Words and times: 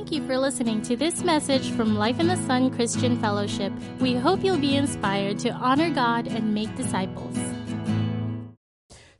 Thank 0.00 0.12
you 0.12 0.26
for 0.26 0.38
listening 0.38 0.80
to 0.88 0.96
this 0.96 1.22
message 1.24 1.72
from 1.72 1.94
Life 1.94 2.20
in 2.20 2.26
the 2.26 2.36
Sun 2.48 2.70
Christian 2.74 3.20
Fellowship. 3.20 3.70
We 4.00 4.14
hope 4.14 4.42
you'll 4.42 4.56
be 4.56 4.74
inspired 4.74 5.38
to 5.40 5.50
honor 5.50 5.90
God 5.90 6.26
and 6.26 6.54
make 6.54 6.74
disciples. 6.74 7.36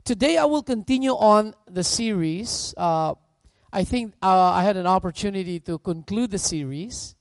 Today, 0.03 0.37
I 0.37 0.45
will 0.45 0.63
continue 0.63 1.11
on 1.11 1.53
the 1.69 1.83
series. 1.83 2.73
Uh, 2.75 3.13
I 3.71 3.83
think 3.83 4.15
uh, 4.23 4.53
I 4.53 4.63
had 4.63 4.75
an 4.75 4.87
opportunity 4.87 5.59
to 5.59 5.77
conclude 5.77 6.31
the 6.31 6.39
series. 6.39 7.13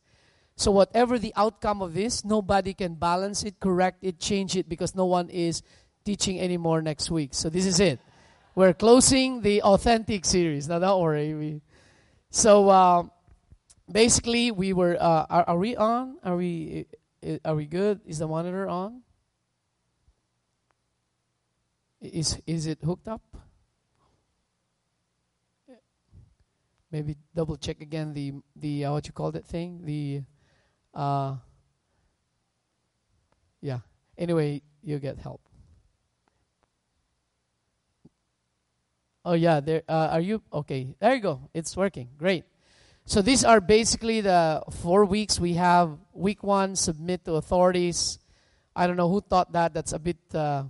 So, 0.57 0.71
whatever 0.71 1.19
the 1.19 1.35
outcome 1.37 1.83
of 1.83 1.93
this, 1.93 2.25
nobody 2.25 2.73
can 2.73 2.95
balance 2.95 3.43
it, 3.43 3.61
correct 3.61 3.99
it, 4.01 4.19
change 4.19 4.57
it 4.57 4.71
because 4.71 4.95
no 4.95 5.05
one 5.05 5.29
is 5.29 5.61
teaching 6.07 6.41
anymore 6.41 6.81
next 6.81 7.11
week. 7.11 7.35
So, 7.35 7.51
this 7.51 7.67
is 7.67 7.79
it. 7.79 8.01
We're 8.55 8.73
closing 8.73 9.43
the 9.43 9.61
authentic 9.61 10.25
series. 10.25 10.67
Now, 10.67 10.79
don't 10.79 11.03
worry. 11.03 11.35
We, 11.35 11.61
so, 12.31 12.71
uh, 12.71 13.03
basically, 13.91 14.51
we 14.51 14.73
were. 14.73 14.97
Uh, 15.01 15.27
are, 15.29 15.45
are 15.49 15.59
we 15.59 15.77
on? 15.77 16.17
Are 16.23 16.37
we? 16.37 16.87
Are 17.45 17.55
we 17.55 17.67
good? 17.67 18.01
Is 18.07 18.19
the 18.19 18.27
monitor 18.27 18.69
on? 18.69 19.03
Is 22.01 22.41
is 22.47 22.67
it 22.67 22.79
hooked 22.83 23.09
up? 23.09 23.23
Maybe 26.91 27.17
double 27.35 27.57
check 27.57 27.81
again 27.81 28.15
the 28.15 28.33
the 28.57 28.87
uh, 28.87 28.93
what 28.93 29.07
you 29.07 29.13
call 29.13 29.31
that 29.33 29.45
thing 29.45 29.85
the 29.85 30.23
uh 30.95 31.37
yeah. 33.61 33.81
Anyway, 34.17 34.63
you 34.83 34.99
get 34.99 35.19
help. 35.19 35.41
Oh 39.25 39.35
yeah, 39.35 39.61
there 39.61 39.83
uh, 39.89 40.09
are 40.13 40.21
you 40.21 40.43
okay. 40.53 40.95
There 40.99 41.15
you 41.15 41.21
go. 41.21 41.51
It's 41.53 41.77
working. 41.77 42.09
Great. 42.17 42.45
So 43.11 43.21
these 43.23 43.43
are 43.43 43.61
basically 43.61 44.21
the 44.21 44.63
four 44.71 45.05
weeks 45.05 45.41
we 45.41 45.55
have. 45.55 45.99
Week 46.13 46.45
1 46.45 46.77
submit 46.77 47.25
to 47.25 47.35
authorities. 47.35 48.21
I 48.77 48.87
don't 48.87 48.97
know 48.97 49.09
who 49.09 49.21
thought 49.21 49.51
that. 49.51 49.75
That's 49.75 49.93
a 49.93 49.99
bit 49.99 50.19
uh, 50.33 50.63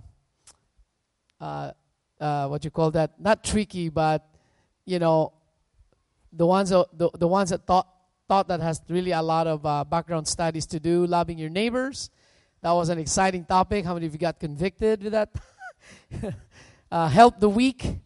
uh, 1.39 1.71
uh, 2.19 2.47
what 2.47 2.65
you 2.65 2.71
call 2.71 2.89
that? 2.97 3.21
Not 3.21 3.43
tricky, 3.43 3.89
but 3.89 4.27
you 4.87 4.97
know, 4.97 5.33
the 6.33 6.47
ones 6.47 6.71
that, 6.71 6.87
the, 6.97 7.11
the 7.13 7.27
ones 7.27 7.51
that 7.51 7.67
thought 7.67 7.87
thought 8.27 8.47
that 8.47 8.59
has 8.59 8.81
really 8.89 9.11
a 9.11 9.21
lot 9.21 9.45
of 9.45 9.63
uh, 9.63 9.83
background 9.83 10.27
studies 10.27 10.65
to 10.65 10.79
do. 10.79 11.05
Loving 11.05 11.37
your 11.37 11.51
neighbors. 11.51 12.09
That 12.63 12.71
was 12.71 12.89
an 12.89 12.97
exciting 12.97 13.45
topic. 13.45 13.85
How 13.85 13.93
many 13.93 14.07
of 14.07 14.13
you 14.13 14.19
got 14.19 14.39
convicted 14.39 15.03
with 15.03 15.11
that? 15.11 15.29
uh, 16.91 17.07
help 17.07 17.39
the 17.39 17.49
weak. 17.49 17.99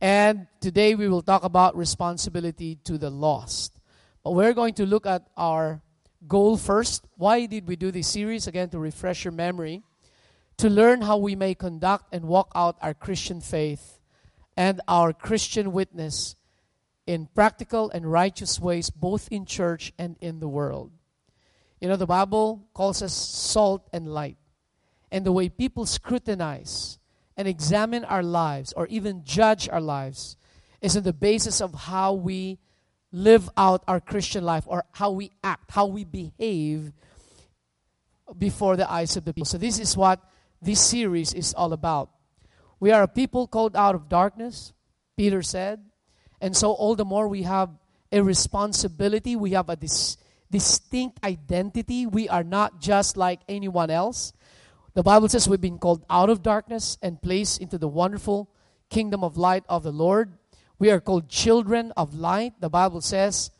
And 0.00 0.46
today 0.60 0.94
we 0.94 1.08
will 1.08 1.22
talk 1.22 1.42
about 1.42 1.76
responsibility 1.76 2.76
to 2.84 2.96
the 2.96 3.10
lost. 3.10 3.79
But 4.22 4.32
we're 4.32 4.54
going 4.54 4.74
to 4.74 4.86
look 4.86 5.06
at 5.06 5.26
our 5.36 5.80
goal 6.26 6.56
first. 6.56 7.06
Why 7.16 7.46
did 7.46 7.66
we 7.66 7.76
do 7.76 7.90
this 7.90 8.08
series? 8.08 8.46
Again, 8.46 8.68
to 8.70 8.78
refresh 8.78 9.24
your 9.24 9.32
memory 9.32 9.82
to 10.60 10.68
learn 10.68 11.00
how 11.00 11.16
we 11.16 11.34
may 11.34 11.54
conduct 11.54 12.04
and 12.12 12.26
walk 12.26 12.52
out 12.54 12.76
our 12.82 12.92
Christian 12.92 13.40
faith 13.40 13.98
and 14.58 14.82
our 14.86 15.14
Christian 15.14 15.72
witness 15.72 16.36
in 17.06 17.30
practical 17.34 17.90
and 17.90 18.12
righteous 18.12 18.60
ways, 18.60 18.90
both 18.90 19.26
in 19.30 19.46
church 19.46 19.90
and 19.98 20.16
in 20.20 20.38
the 20.38 20.48
world. 20.48 20.92
You 21.80 21.88
know, 21.88 21.96
the 21.96 22.04
Bible 22.04 22.68
calls 22.74 23.00
us 23.00 23.14
salt 23.14 23.88
and 23.90 24.06
light. 24.06 24.36
And 25.10 25.24
the 25.24 25.32
way 25.32 25.48
people 25.48 25.86
scrutinize 25.86 26.98
and 27.38 27.48
examine 27.48 28.04
our 28.04 28.22
lives 28.22 28.74
or 28.74 28.86
even 28.88 29.24
judge 29.24 29.66
our 29.66 29.80
lives 29.80 30.36
is 30.82 30.94
on 30.94 31.04
the 31.04 31.14
basis 31.14 31.62
of 31.62 31.72
how 31.72 32.12
we 32.12 32.58
live 33.12 33.48
out 33.56 33.82
our 33.88 34.00
Christian 34.00 34.44
life 34.44 34.64
or 34.66 34.84
how 34.92 35.10
we 35.10 35.30
act, 35.42 35.70
how 35.70 35.86
we 35.86 36.04
behave 36.04 36.92
before 38.38 38.76
the 38.76 38.90
eyes 38.90 39.16
of 39.16 39.24
the 39.24 39.32
people. 39.32 39.46
So, 39.46 39.58
this 39.58 39.78
is 39.78 39.96
what 39.96 40.20
this 40.62 40.80
series 40.80 41.32
is 41.32 41.54
all 41.54 41.72
about. 41.72 42.10
We 42.78 42.92
are 42.92 43.02
a 43.02 43.08
people 43.08 43.46
called 43.46 43.76
out 43.76 43.94
of 43.94 44.08
darkness, 44.08 44.72
Peter 45.16 45.42
said. 45.42 45.80
And 46.40 46.56
so, 46.56 46.72
all 46.72 46.94
the 46.94 47.04
more 47.04 47.28
we 47.28 47.42
have 47.42 47.70
a 48.12 48.22
responsibility, 48.22 49.36
we 49.36 49.52
have 49.52 49.68
a 49.68 49.76
dis- 49.76 50.16
distinct 50.50 51.22
identity. 51.24 52.06
We 52.06 52.28
are 52.28 52.44
not 52.44 52.80
just 52.80 53.16
like 53.16 53.40
anyone 53.48 53.90
else. 53.90 54.32
The 54.94 55.02
Bible 55.02 55.28
says 55.28 55.48
we've 55.48 55.60
been 55.60 55.78
called 55.78 56.04
out 56.10 56.30
of 56.30 56.42
darkness 56.42 56.98
and 57.02 57.22
placed 57.22 57.60
into 57.60 57.78
the 57.78 57.88
wonderful 57.88 58.50
kingdom 58.90 59.22
of 59.22 59.36
light 59.36 59.64
of 59.68 59.82
the 59.82 59.92
Lord. 59.92 60.32
We 60.80 60.90
are 60.90 60.98
called 60.98 61.28
children 61.28 61.92
of 61.96 62.14
light. 62.14 62.54
The 62.58 62.70
Bible 62.70 63.02
says, 63.02 63.50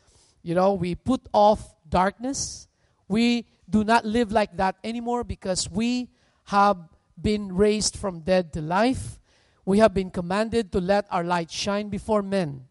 you 0.41 0.55
know, 0.55 0.73
we 0.73 0.95
put 0.95 1.21
off 1.31 1.75
darkness. 1.87 2.67
We 3.07 3.45
do 3.69 3.83
not 3.83 4.05
live 4.05 4.31
like 4.31 4.57
that 4.57 4.75
anymore 4.83 5.23
because 5.23 5.69
we 5.69 6.09
have 6.45 6.77
been 7.21 7.55
raised 7.55 7.95
from 7.95 8.21
dead 8.21 8.51
to 8.53 8.61
life. 8.61 9.19
We 9.65 9.77
have 9.77 9.93
been 9.93 10.09
commanded 10.09 10.71
to 10.71 10.81
let 10.81 11.05
our 11.11 11.23
light 11.23 11.51
shine 11.51 11.89
before 11.89 12.23
men. 12.23 12.65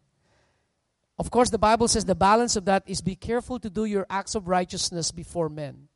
Of 1.17 1.31
course, 1.31 1.49
the 1.49 1.57
Bible 1.57 1.87
says 1.87 2.03
the 2.03 2.13
balance 2.13 2.57
of 2.57 2.65
that 2.65 2.83
is 2.85 2.99
be 2.99 3.15
careful 3.15 3.57
to 3.59 3.69
do 3.69 3.85
your 3.85 4.05
acts 4.09 4.35
of 4.35 4.49
righteousness 4.49 5.11
before 5.11 5.47
men. 5.47 5.87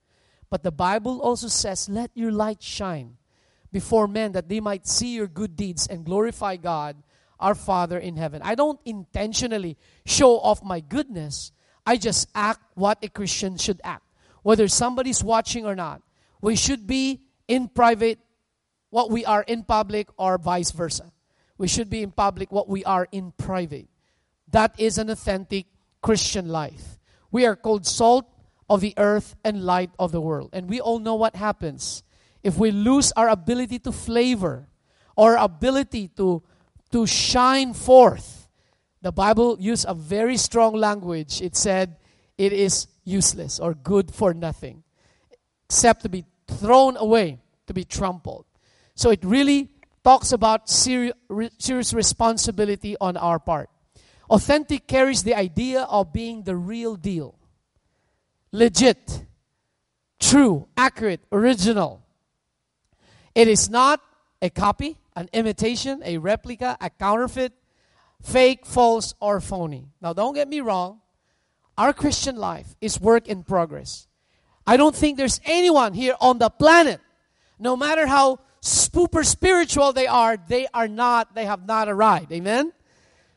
But 0.50 0.64
the 0.64 0.72
Bible 0.72 1.20
also 1.20 1.50
says, 1.50 1.90
let 1.90 2.12
your 2.14 2.32
light 2.32 2.64
shine 2.64 3.18
before 3.74 4.08
men 4.08 4.32
that 4.32 4.48
they 4.48 4.62
might 4.62 4.88
see 4.88 5.16
your 5.16 5.28
good 5.28 5.58
deeds 5.58 5.88
and 5.88 6.06
glorify 6.06 6.56
God, 6.56 6.96
our 7.40 7.56
Father 7.56 7.98
in 7.98 8.16
heaven. 8.16 8.42
I 8.44 8.56
don't 8.56 8.80
intentionally 8.86 9.78
show 10.06 10.40
off 10.40 10.64
my 10.64 10.80
goodness. 10.80 11.52
I 11.86 11.98
just 11.98 12.30
act 12.34 12.62
what 12.74 13.04
a 13.04 13.10
Christian 13.10 13.58
should 13.58 13.82
act. 13.84 14.04
Whether 14.44 14.68
somebody's 14.68 15.24
watching 15.24 15.66
or 15.66 15.76
not, 15.76 16.02
we 16.42 16.56
should 16.56 16.88
be 16.88 17.22
in 17.48 17.68
private 17.68 18.20
what 18.90 19.10
we 19.10 19.26
are 19.26 19.44
in 19.44 19.64
public 19.64 20.08
or 20.18 20.38
vice 20.38 20.72
versa. 20.72 21.12
We 21.58 21.68
should 21.68 21.90
be 21.90 22.04
in 22.04 22.12
public 22.12 22.52
what 22.52 22.70
we 22.70 22.84
are 22.86 23.08
in 23.12 23.34
private. 23.38 23.88
That 24.52 24.76
is 24.78 24.98
an 24.98 25.10
authentic 25.10 25.66
Christian 26.02 26.50
life. 26.50 27.00
We 27.32 27.46
are 27.46 27.56
called 27.56 27.86
salt 27.86 28.26
of 28.70 28.82
the 28.82 28.94
earth 28.98 29.36
and 29.44 29.64
light 29.64 29.92
of 30.00 30.12
the 30.12 30.22
world. 30.22 30.52
And 30.54 30.70
we 30.70 30.80
all 30.80 31.00
know 31.00 31.16
what 31.16 31.36
happens 31.36 32.04
if 32.44 32.58
we 32.58 32.72
lose 32.72 33.12
our 33.14 33.28
ability 33.28 33.80
to 33.80 33.92
flavor 33.92 34.68
or 35.16 35.36
ability 35.36 36.10
to, 36.18 36.44
to 36.92 37.06
shine 37.06 37.74
forth. 37.74 38.48
The 39.02 39.12
Bible 39.12 39.58
used 39.60 39.86
a 39.88 39.94
very 39.94 40.38
strong 40.38 40.76
language. 40.76 41.42
It 41.42 41.56
said 41.56 41.98
it 42.38 42.54
is 42.54 42.88
useless 43.04 43.60
or 43.60 43.74
good 43.74 44.14
for 44.14 44.34
nothing 44.34 44.84
except 45.70 46.04
to 46.04 46.10
be 46.10 46.26
thrown 46.48 46.98
away, 46.98 47.40
to 47.68 47.74
be 47.74 47.84
trampled. 47.84 48.46
So 48.96 49.10
it 49.10 49.24
really 49.24 49.70
talks 50.04 50.32
about 50.32 50.70
serious, 50.70 51.16
serious 51.58 51.94
responsibility 51.94 52.96
on 53.02 53.18
our 53.18 53.40
part. 53.40 53.70
Authentic 54.30 54.88
carries 54.88 55.24
the 55.24 55.36
idea 55.36 55.82
of 55.82 56.14
being 56.14 56.44
the 56.44 56.56
real 56.56 56.96
deal, 56.96 57.36
legit, 58.52 59.24
true, 60.20 60.68
accurate, 60.78 61.22
original. 61.32 62.02
It 63.36 63.48
is 63.48 63.70
not 63.70 64.02
a 64.42 64.50
copy, 64.50 64.98
an 65.16 65.30
imitation, 65.34 66.02
a 66.04 66.18
replica, 66.18 66.78
a 66.82 66.90
counterfeit, 66.90 67.54
fake, 68.22 68.66
false, 68.66 69.14
or 69.20 69.40
phony. 69.40 69.88
Now, 70.02 70.14
don't 70.14 70.34
get 70.34 70.48
me 70.48 70.62
wrong. 70.62 71.02
Our 71.78 71.94
Christian 71.94 72.36
life 72.36 72.76
is 72.82 73.00
work 73.00 73.28
in 73.28 73.44
progress. 73.44 74.08
I 74.66 74.78
don't 74.78 74.96
think 74.96 75.18
there's 75.18 75.42
anyone 75.46 75.94
here 75.94 76.16
on 76.20 76.40
the 76.40 76.50
planet, 76.50 77.02
no 77.60 77.78
matter 77.78 78.08
how 78.08 78.40
super 78.62 79.24
spiritual 79.24 79.94
they 79.94 80.08
are, 80.08 80.38
they 80.38 80.68
are 80.74 80.88
not, 80.88 81.36
they 81.36 81.46
have 81.46 81.68
not 81.68 81.88
arrived. 81.88 82.32
Amen? 82.32 82.74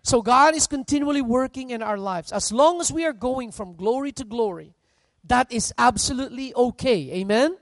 So 0.02 0.22
God 0.22 0.54
is 0.54 0.66
continually 0.66 1.20
working 1.20 1.70
in 1.70 1.82
our 1.82 1.98
lives. 1.98 2.32
As 2.32 2.50
long 2.50 2.80
as 2.80 2.90
we 2.90 3.04
are 3.04 3.12
going 3.12 3.52
from 3.52 3.76
glory 3.76 4.12
to 4.12 4.24
glory, 4.24 4.74
that 5.24 5.52
is 5.52 5.74
absolutely 5.76 6.54
okay. 6.54 7.12
Amen? 7.12 7.58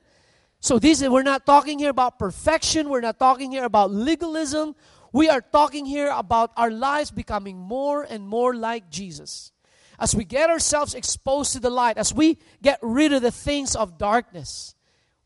So 0.67 0.81
this 0.81 1.01
we're 1.01 1.23
not 1.23 1.47
talking 1.47 1.79
here 1.79 1.91
about 1.91 2.19
perfection, 2.19 2.89
we're 2.89 3.01
not 3.01 3.21
talking 3.21 3.53
here 3.53 3.63
about 3.63 3.93
legalism. 3.93 4.75
We 5.13 5.29
are 5.29 5.41
talking 5.41 5.87
here 5.87 6.11
about 6.13 6.51
our 6.57 6.73
lives 6.73 7.13
becoming 7.13 7.57
more 7.57 8.03
and 8.03 8.27
more 8.27 8.53
like 8.53 8.91
Jesus. 8.91 9.53
As 9.97 10.13
we 10.13 10.25
get 10.25 10.51
ourselves 10.51 10.93
exposed 10.93 11.53
to 11.53 11.61
the 11.61 11.71
light, 11.71 11.99
as 11.99 12.13
we 12.13 12.41
get 12.63 12.81
rid 12.83 13.13
of 13.13 13.23
the 13.23 13.31
things 13.31 13.77
of 13.77 13.97
darkness, 13.97 14.75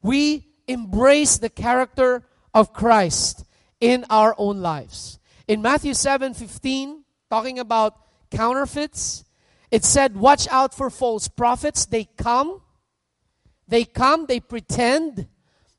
we 0.02 0.46
embrace 0.68 1.38
the 1.38 1.48
character 1.48 2.22
of 2.52 2.74
Christ 2.74 3.46
in 3.80 4.04
our 4.10 4.34
own 4.36 4.60
lives. 4.60 5.18
In 5.48 5.62
Matthew 5.62 5.94
7 5.94 6.34
15, 6.34 7.02
talking 7.30 7.58
about 7.58 7.96
counterfeits, 8.30 9.24
it 9.70 9.86
said, 9.86 10.18
Watch 10.18 10.48
out 10.48 10.74
for 10.74 10.90
false 10.90 11.28
prophets. 11.28 11.86
They 11.86 12.10
come, 12.18 12.60
they 13.70 13.84
come, 13.84 14.26
they 14.26 14.40
pretend 14.40 15.28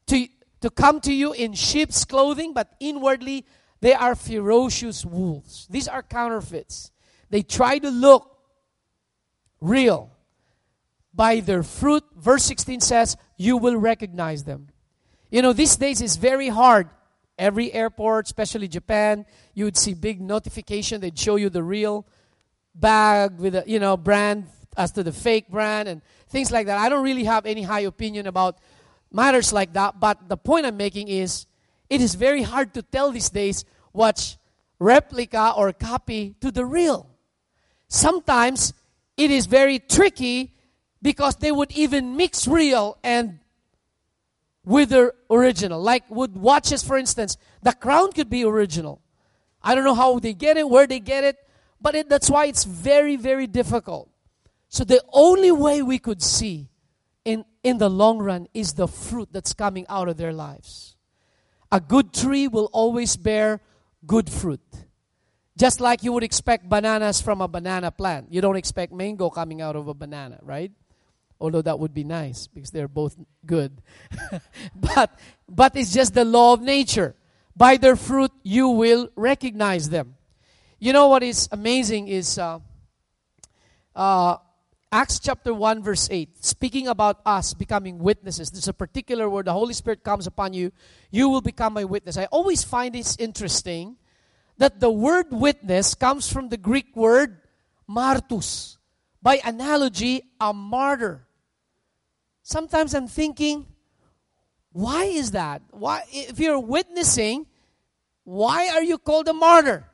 to, 0.08 0.28
to 0.62 0.70
come 0.70 1.02
to 1.02 1.14
you 1.14 1.34
in 1.34 1.54
sheep's 1.54 2.06
clothing, 2.06 2.54
but 2.54 2.74
inwardly 2.80 3.46
they 3.82 3.94
are 3.94 4.16
ferocious 4.16 5.06
wolves. 5.06 5.68
These 5.70 5.88
are 5.88 6.02
counterfeits. 6.02 6.92
They 7.30 7.44
try 7.44 7.80
to 7.80 7.90
look 7.90 8.38
real. 9.60 10.12
By 11.14 11.42
their 11.42 11.64
fruit, 11.64 12.04
verse 12.16 12.46
16 12.46 12.80
says, 12.80 13.18
you 13.36 13.58
will 13.58 13.76
recognize 13.76 14.46
them. 14.46 14.70
You 15.30 15.42
know, 15.42 15.52
these 15.52 15.76
days 15.76 16.00
it's 16.00 16.16
very 16.16 16.48
hard. 16.48 16.90
Every 17.38 17.74
airport, 17.74 18.28
especially 18.28 18.70
Japan, 18.70 19.26
you 19.54 19.66
would 19.66 19.76
see 19.76 19.94
big 19.94 20.22
notification. 20.22 21.02
They'd 21.02 21.20
show 21.20 21.36
you 21.36 21.50
the 21.50 21.64
real 21.64 22.06
bag 22.74 23.40
with 23.40 23.56
a, 23.56 23.64
you 23.66 23.80
know, 23.80 23.98
brand 23.98 24.48
as 24.78 24.92
to 24.94 25.04
the 25.04 25.12
fake 25.12 25.50
brand 25.50 25.88
and 25.90 26.02
things 26.30 26.52
like 26.52 26.68
that. 26.68 26.78
I 26.78 26.90
don't 26.90 27.04
really 27.04 27.26
have 27.26 27.46
any 27.46 27.64
high 27.64 27.82
opinion 27.82 28.28
about 28.28 28.58
matters 29.12 29.52
like 29.52 29.74
that, 29.74 30.00
but 30.00 30.30
the 30.30 30.38
point 30.38 30.66
I'm 30.66 30.78
making 30.78 31.08
is 31.08 31.46
it 31.90 32.02
is 32.02 32.16
very 32.16 32.42
hard 32.42 32.74
to 32.76 32.82
tell 32.82 33.12
these 33.12 33.30
days 33.30 33.66
what's 33.92 34.38
replica 34.80 35.54
or 35.56 35.74
copy 35.74 36.36
to 36.42 36.52
the 36.52 36.66
real. 36.66 37.10
Sometimes 37.88 38.74
it 39.18 39.30
is 39.30 39.46
very 39.46 39.80
tricky 39.80 40.54
because 41.02 41.36
they 41.36 41.52
would 41.52 41.72
even 41.74 42.16
mix 42.16 42.48
real 42.48 42.98
and 43.04 43.40
with 44.64 44.90
the 44.90 45.14
original. 45.30 45.82
Like 45.82 46.10
with 46.10 46.32
watches, 46.32 46.84
for 46.84 46.98
instance, 46.98 47.38
the 47.62 47.74
crown 47.74 48.12
could 48.12 48.30
be 48.30 48.44
original. 48.44 49.02
I 49.62 49.76
don't 49.76 49.84
know 49.84 49.96
how 49.96 50.20
they 50.20 50.34
get 50.34 50.58
it, 50.58 50.68
where 50.68 50.88
they 50.88 51.00
get 51.00 51.24
it, 51.24 51.38
but 51.80 51.96
it, 51.96 52.10
that's 52.10 52.30
why 52.30 52.46
it's 52.46 52.64
very, 52.64 53.16
very 53.16 53.48
difficult. 53.48 54.10
So 54.72 54.86
the 54.86 55.04
only 55.12 55.52
way 55.52 55.82
we 55.82 56.00
could 56.00 56.24
see 56.24 56.70
in, 57.26 57.44
in 57.62 57.78
the 57.78 57.90
long 57.90 58.20
run 58.20 58.48
is 58.54 58.74
the 58.74 58.88
fruit 58.88 59.28
that's 59.34 59.52
coming 59.54 59.86
out 59.90 60.08
of 60.08 60.16
their 60.16 60.32
lives. 60.32 60.96
A 61.74 61.82
good 61.82 62.14
tree 62.14 62.48
will 62.48 62.70
always 62.72 63.18
bear 63.18 63.60
good 64.08 64.30
fruit. 64.30 64.62
Just 65.58 65.82
like 65.82 66.04
you 66.04 66.14
would 66.14 66.24
expect 66.24 66.70
bananas 66.70 67.20
from 67.20 67.42
a 67.42 67.50
banana 67.50 67.92
plant. 67.92 68.32
You 68.32 68.40
don't 68.40 68.56
expect 68.56 68.94
mango 68.94 69.30
coming 69.30 69.62
out 69.62 69.76
of 69.76 69.90
a 69.90 69.94
banana, 69.94 70.40
right? 70.42 70.72
Although 71.42 71.64
that 71.64 71.78
would 71.78 71.94
be 71.94 72.06
nice 72.06 72.48
because 72.48 72.72
they're 72.72 72.88
both 72.88 73.18
good. 73.46 73.82
but 74.76 75.20
but 75.50 75.76
it's 75.76 75.92
just 75.92 76.14
the 76.14 76.24
law 76.24 76.54
of 76.54 76.62
nature. 76.62 77.14
By 77.58 77.76
their 77.76 77.98
fruit 77.98 78.32
you 78.42 78.70
will 78.70 79.10
recognize 79.18 79.90
them. 79.90 80.16
You 80.80 80.94
know 80.94 81.10
what 81.10 81.24
is 81.24 81.50
amazing 81.52 82.08
is 82.08 82.38
uh, 82.38 82.60
uh, 83.94 84.38
Acts 84.94 85.20
chapter 85.20 85.54
1, 85.54 85.84
verse 85.84 86.10
8, 86.12 86.44
speaking 86.44 86.90
about 86.90 87.22
us 87.26 87.54
becoming 87.54 88.00
witnesses. 88.00 88.52
There's 88.52 88.68
a 88.68 88.74
particular 88.74 89.30
word, 89.30 89.46
the 89.46 89.54
Holy 89.54 89.74
Spirit 89.74 90.04
comes 90.04 90.28
upon 90.28 90.52
you, 90.52 90.74
you 91.10 91.30
will 91.30 91.40
become 91.40 91.78
a 91.78 91.88
witness. 91.88 92.18
I 92.18 92.26
always 92.26 92.66
find 92.66 92.94
this 92.94 93.16
interesting 93.18 93.96
that 94.58 94.82
the 94.82 94.92
word 94.92 95.28
witness 95.32 95.96
comes 95.96 96.32
from 96.32 96.50
the 96.50 96.58
Greek 96.58 96.94
word 96.94 97.40
martus. 97.90 98.78
By 99.22 99.40
analogy, 99.46 100.24
a 100.42 100.54
martyr. 100.54 101.26
Sometimes 102.44 102.94
I'm 102.94 103.08
thinking, 103.08 103.68
why 104.74 105.06
is 105.06 105.32
that? 105.32 105.62
Why 105.72 106.04
if 106.12 106.38
you're 106.38 106.60
witnessing, 106.60 107.46
why 108.26 108.68
are 108.70 108.84
you 108.84 108.98
called 108.98 109.30
a 109.30 109.34
martyr? 109.34 109.88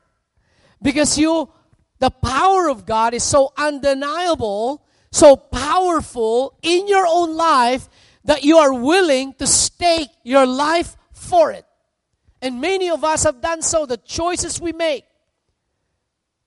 Because 0.82 1.20
you 1.20 1.52
the 2.00 2.10
power 2.10 2.70
of 2.70 2.86
God 2.86 3.14
is 3.14 3.24
so 3.24 3.54
undeniable, 3.58 4.84
so 5.12 5.36
powerful 5.36 6.58
in 6.62 6.88
your 6.88 7.06
own 7.08 7.36
life 7.36 7.90
that 8.26 8.44
you 8.44 8.58
are 8.58 8.74
willing 8.74 9.34
to 9.36 9.48
stake 9.48 10.10
your 10.24 10.46
life 10.46 10.96
for 11.12 11.52
it. 11.52 11.66
And 12.42 12.62
many 12.62 12.90
of 12.90 13.04
us 13.04 13.24
have 13.24 13.42
done 13.42 13.62
so. 13.62 13.86
The 13.86 13.98
choices 13.98 14.62
we 14.62 14.74
make 14.74 15.06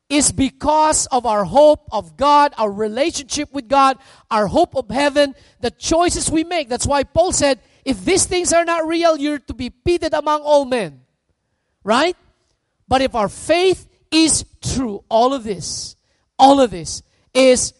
is 0.09 0.33
because 0.33 1.07
of 1.07 1.25
our 1.25 1.45
hope 1.45 1.89
of 1.93 2.17
God, 2.17 2.53
our 2.59 2.71
relationship 2.71 3.53
with 3.53 3.69
God, 3.69 3.97
our 4.31 4.47
hope 4.47 4.77
of 4.77 4.91
heaven, 4.91 5.35
the 5.61 5.71
choices 5.71 6.31
we 6.31 6.45
make. 6.45 6.69
That's 6.69 6.87
why 6.87 7.05
Paul 7.05 7.33
said, 7.33 7.61
if 7.85 8.05
these 8.05 8.27
things 8.27 8.53
are 8.53 8.65
not 8.65 8.87
real, 8.87 9.17
you're 9.17 9.39
to 9.39 9.55
be 9.55 9.71
pitied 9.71 10.13
among 10.13 10.43
all 10.43 10.65
men. 10.65 11.01
Right? 11.83 12.17
But 12.89 13.03
if 13.03 13.15
our 13.15 13.29
faith 13.29 13.87
is 14.11 14.45
true, 14.63 15.05
all 15.09 15.33
of 15.33 15.45
this, 15.45 15.97
all 16.39 16.61
of 16.61 16.71
this 16.71 17.03
is 17.33 17.73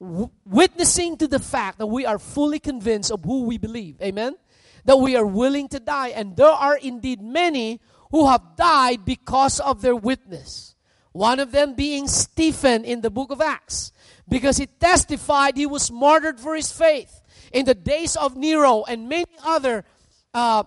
witnessing 0.00 1.16
to 1.16 1.26
the 1.26 1.38
fact 1.38 1.78
that 1.78 1.86
we 1.86 2.06
are 2.06 2.18
fully 2.18 2.58
convinced 2.58 3.10
of 3.10 3.24
who 3.24 3.44
we 3.44 3.58
believe. 3.58 4.00
Amen? 4.00 4.36
That 4.84 4.98
we 4.98 5.16
are 5.16 5.26
willing 5.26 5.68
to 5.68 5.80
die. 5.80 6.08
And 6.08 6.36
there 6.36 6.46
are 6.46 6.76
indeed 6.76 7.20
many 7.20 7.80
who 8.10 8.26
have 8.28 8.56
died 8.56 9.04
because 9.04 9.60
of 9.60 9.82
their 9.82 9.96
witness. 9.96 10.74
One 11.12 11.40
of 11.40 11.52
them 11.52 11.74
being 11.74 12.06
Stephen 12.06 12.84
in 12.84 13.00
the 13.00 13.10
book 13.10 13.30
of 13.30 13.40
Acts, 13.40 13.92
because 14.28 14.56
he 14.56 14.66
testified 14.66 15.56
he 15.56 15.66
was 15.66 15.90
martyred 15.90 16.38
for 16.38 16.54
his 16.54 16.70
faith 16.70 17.22
in 17.52 17.64
the 17.64 17.74
days 17.74 18.14
of 18.14 18.36
Nero 18.36 18.84
and 18.84 19.08
many 19.08 19.26
other 19.42 19.84
uh, 20.32 20.64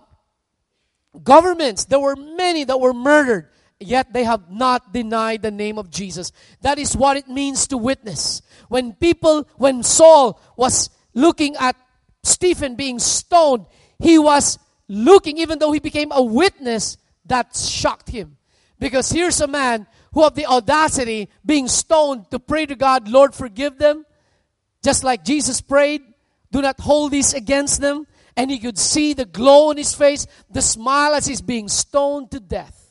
governments. 1.22 1.86
There 1.86 2.00
were 2.00 2.16
many 2.16 2.64
that 2.64 2.78
were 2.78 2.92
murdered 2.92 3.48
yet 3.86 4.12
they 4.12 4.24
have 4.24 4.50
not 4.50 4.92
denied 4.92 5.42
the 5.42 5.50
name 5.50 5.78
of 5.78 5.90
Jesus. 5.90 6.32
That 6.60 6.78
is 6.78 6.96
what 6.96 7.16
it 7.16 7.28
means 7.28 7.66
to 7.68 7.78
witness. 7.78 8.42
When 8.68 8.92
people, 8.94 9.48
when 9.56 9.82
Saul 9.82 10.40
was 10.56 10.90
looking 11.14 11.56
at 11.56 11.76
Stephen 12.22 12.76
being 12.76 12.98
stoned, 12.98 13.66
he 13.98 14.18
was 14.18 14.58
looking, 14.88 15.38
even 15.38 15.58
though 15.58 15.72
he 15.72 15.80
became 15.80 16.12
a 16.12 16.22
witness, 16.22 16.96
that 17.26 17.56
shocked 17.56 18.10
him. 18.10 18.36
Because 18.78 19.10
here's 19.10 19.40
a 19.40 19.46
man 19.46 19.86
who 20.12 20.22
had 20.24 20.34
the 20.34 20.46
audacity 20.46 21.28
being 21.44 21.68
stoned 21.68 22.30
to 22.30 22.38
pray 22.38 22.66
to 22.66 22.74
God, 22.74 23.08
Lord, 23.08 23.34
forgive 23.34 23.78
them. 23.78 24.04
Just 24.82 25.04
like 25.04 25.24
Jesus 25.24 25.60
prayed, 25.60 26.02
do 26.50 26.60
not 26.60 26.80
hold 26.80 27.12
this 27.12 27.32
against 27.32 27.80
them. 27.80 28.06
And 28.36 28.50
he 28.50 28.58
could 28.58 28.78
see 28.78 29.12
the 29.12 29.24
glow 29.24 29.70
on 29.70 29.76
his 29.76 29.94
face, 29.94 30.26
the 30.50 30.62
smile 30.62 31.14
as 31.14 31.26
he's 31.26 31.42
being 31.42 31.68
stoned 31.68 32.30
to 32.32 32.40
death. 32.40 32.81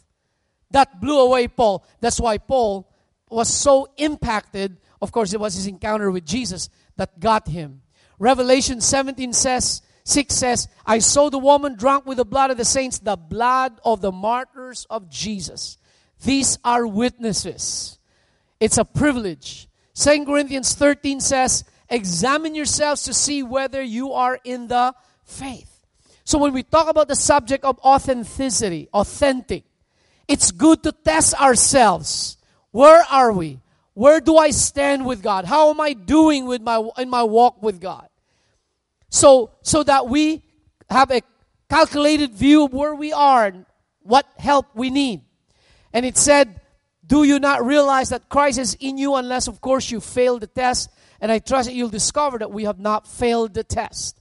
That 0.71 1.01
blew 1.01 1.19
away 1.19 1.47
Paul. 1.47 1.85
That's 1.99 2.19
why 2.19 2.37
Paul 2.37 2.89
was 3.29 3.47
so 3.47 3.87
impacted. 3.97 4.77
Of 5.01 5.11
course, 5.11 5.33
it 5.33 5.39
was 5.39 5.55
his 5.55 5.67
encounter 5.67 6.11
with 6.11 6.25
Jesus 6.25 6.69
that 6.97 7.19
got 7.19 7.47
him. 7.47 7.81
Revelation 8.19 8.81
17 8.81 9.33
says, 9.33 9.81
6 10.03 10.35
says, 10.35 10.67
I 10.85 10.99
saw 10.99 11.29
the 11.29 11.39
woman 11.39 11.75
drunk 11.75 12.05
with 12.05 12.17
the 12.17 12.25
blood 12.25 12.51
of 12.51 12.57
the 12.57 12.65
saints, 12.65 12.99
the 12.99 13.15
blood 13.15 13.79
of 13.83 14.01
the 14.01 14.11
martyrs 14.11 14.85
of 14.89 15.09
Jesus. 15.09 15.77
These 16.23 16.59
are 16.63 16.85
witnesses. 16.85 17.97
It's 18.59 18.77
a 18.77 18.85
privilege. 18.85 19.67
2 19.95 20.25
Corinthians 20.25 20.73
13 20.75 21.19
says, 21.19 21.63
Examine 21.89 22.55
yourselves 22.55 23.03
to 23.03 23.13
see 23.13 23.43
whether 23.43 23.81
you 23.81 24.13
are 24.13 24.39
in 24.43 24.67
the 24.67 24.93
faith. 25.25 25.85
So 26.23 26.37
when 26.37 26.53
we 26.53 26.63
talk 26.63 26.87
about 26.87 27.07
the 27.07 27.15
subject 27.15 27.65
of 27.65 27.79
authenticity, 27.79 28.87
authentic, 28.93 29.65
it's 30.31 30.51
good 30.51 30.81
to 30.83 30.93
test 30.93 31.33
ourselves. 31.33 32.37
Where 32.71 33.03
are 33.11 33.33
we? 33.33 33.59
Where 33.93 34.21
do 34.21 34.37
I 34.37 34.51
stand 34.51 35.05
with 35.05 35.21
God? 35.21 35.43
How 35.43 35.69
am 35.69 35.81
I 35.81 35.91
doing 35.91 36.45
with 36.45 36.61
my 36.61 36.81
in 36.97 37.09
my 37.09 37.23
walk 37.23 37.61
with 37.61 37.81
God? 37.81 38.07
So 39.09 39.51
so 39.61 39.83
that 39.83 40.07
we 40.07 40.41
have 40.89 41.11
a 41.11 41.21
calculated 41.69 42.31
view 42.33 42.65
of 42.65 42.73
where 42.73 42.95
we 42.95 43.11
are 43.11 43.47
and 43.47 43.65
what 44.03 44.25
help 44.37 44.67
we 44.73 44.89
need. 44.89 45.21
And 45.91 46.05
it 46.05 46.15
said, 46.15 46.61
Do 47.05 47.23
you 47.23 47.37
not 47.39 47.65
realize 47.65 48.09
that 48.09 48.29
Christ 48.29 48.57
is 48.57 48.77
in 48.79 48.97
you 48.97 49.15
unless, 49.15 49.49
of 49.49 49.59
course, 49.59 49.91
you 49.91 49.99
fail 49.99 50.39
the 50.39 50.47
test? 50.47 50.89
And 51.19 51.29
I 51.29 51.39
trust 51.39 51.67
that 51.67 51.75
you'll 51.75 51.89
discover 51.89 52.39
that 52.39 52.51
we 52.51 52.63
have 52.63 52.79
not 52.79 53.05
failed 53.05 53.53
the 53.53 53.65
test. 53.65 54.19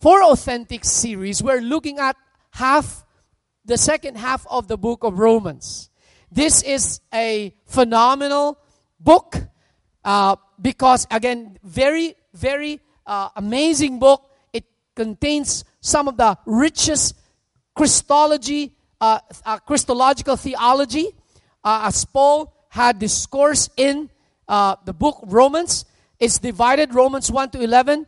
For 0.00 0.22
Authentic 0.22 0.84
series, 0.84 1.42
we're 1.42 1.62
looking 1.62 1.98
at 1.98 2.16
half 2.50 3.03
the 3.64 3.78
second 3.78 4.16
half 4.16 4.46
of 4.48 4.68
the 4.68 4.76
book 4.76 5.04
of 5.04 5.18
Romans. 5.18 5.90
This 6.30 6.62
is 6.62 7.00
a 7.12 7.54
phenomenal 7.66 8.58
book 9.00 9.36
uh, 10.04 10.36
because, 10.60 11.06
again, 11.10 11.58
very, 11.62 12.14
very 12.34 12.80
uh, 13.06 13.28
amazing 13.36 13.98
book. 13.98 14.30
It 14.52 14.64
contains 14.94 15.64
some 15.80 16.08
of 16.08 16.16
the 16.16 16.36
richest 16.44 17.16
Christology, 17.74 18.74
uh, 19.00 19.18
uh 19.44 19.58
Christological 19.58 20.36
theology. 20.36 21.08
Uh, 21.62 21.88
as 21.88 22.04
Paul 22.04 22.52
had 22.68 22.98
discourse 22.98 23.70
in 23.76 24.10
uh, 24.48 24.76
the 24.84 24.92
book 24.92 25.20
Romans, 25.26 25.84
it's 26.20 26.38
divided 26.38 26.94
Romans 26.94 27.30
1 27.30 27.50
to 27.50 27.62
11. 27.62 28.06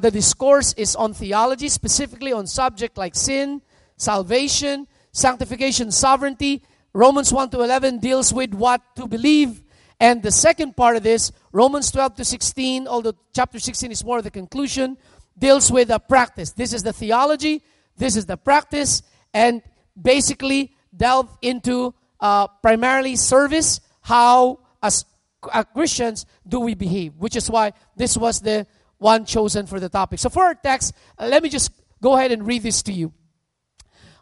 the 0.00 0.10
discourse 0.10 0.72
is 0.74 0.96
on 0.96 1.12
theology, 1.12 1.68
specifically 1.68 2.32
on 2.32 2.46
subject 2.46 2.96
like 2.96 3.14
sin, 3.14 3.60
salvation, 3.96 4.86
sanctification, 5.14 5.90
sovereignty. 5.90 6.62
Romans 6.92 7.32
1 7.32 7.50
to 7.50 7.62
11 7.62 7.98
deals 7.98 8.34
with 8.34 8.52
what 8.52 8.82
to 8.96 9.06
believe. 9.06 9.62
And 9.98 10.22
the 10.22 10.30
second 10.30 10.76
part 10.76 10.96
of 10.96 11.02
this, 11.02 11.32
Romans 11.52 11.90
12 11.90 12.16
to 12.16 12.24
16, 12.24 12.86
although 12.86 13.14
chapter 13.32 13.58
16 13.58 13.90
is 13.90 14.04
more 14.04 14.18
of 14.18 14.24
the 14.24 14.30
conclusion, 14.30 14.98
deals 15.38 15.70
with 15.70 15.88
the 15.88 15.98
practice. 15.98 16.50
This 16.50 16.74
is 16.74 16.82
the 16.82 16.92
theology, 16.92 17.62
this 17.96 18.16
is 18.16 18.26
the 18.26 18.36
practice, 18.36 19.02
and 19.32 19.62
basically 20.00 20.74
delve 20.94 21.30
into 21.40 21.94
uh, 22.20 22.48
primarily 22.62 23.16
service, 23.16 23.80
how, 24.02 24.58
as 24.82 25.04
uh, 25.52 25.62
Christians 25.62 26.26
do 26.46 26.60
we 26.60 26.74
behave? 26.74 27.14
Which 27.16 27.36
is 27.36 27.48
why 27.48 27.72
this 27.96 28.16
was 28.16 28.40
the 28.40 28.66
one 28.98 29.24
chosen 29.24 29.66
for 29.66 29.78
the 29.78 29.88
topic. 29.88 30.18
So 30.18 30.28
for 30.28 30.44
our 30.44 30.54
text, 30.54 30.94
uh, 31.18 31.26
let 31.26 31.42
me 31.42 31.48
just 31.48 31.70
go 32.02 32.16
ahead 32.16 32.32
and 32.32 32.46
read 32.46 32.62
this 32.62 32.82
to 32.82 32.92
you. 32.92 33.12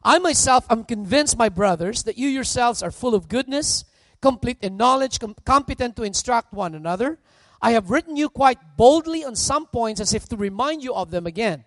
I 0.05 0.19
myself 0.19 0.67
am 0.69 0.85
convinced, 0.85 1.37
my 1.37 1.49
brothers, 1.49 2.03
that 2.05 2.19
you 2.19 2.29
yourselves 2.29 2.83
are 2.83 2.91
full 2.91 3.15
of 3.15 3.29
goodness, 3.29 3.85
complete 4.21 4.59
in 4.61 4.77
knowledge, 4.77 5.21
com- 5.21 5.37
competent 5.45 5.95
to 5.97 6.03
instruct 6.03 6.53
one 6.53 6.75
another. 6.75 7.19
I 7.61 7.73
have 7.73 7.91
written 7.91 8.17
you 8.17 8.29
quite 8.29 8.59
boldly 8.77 9.25
on 9.25 9.37
some 9.37 9.67
points 9.67 10.01
as 10.01 10.13
if 10.13 10.29
to 10.29 10.37
remind 10.37 10.83
you 10.83 10.93
of 10.95 11.13
them 11.13 11.27
again. 11.27 11.65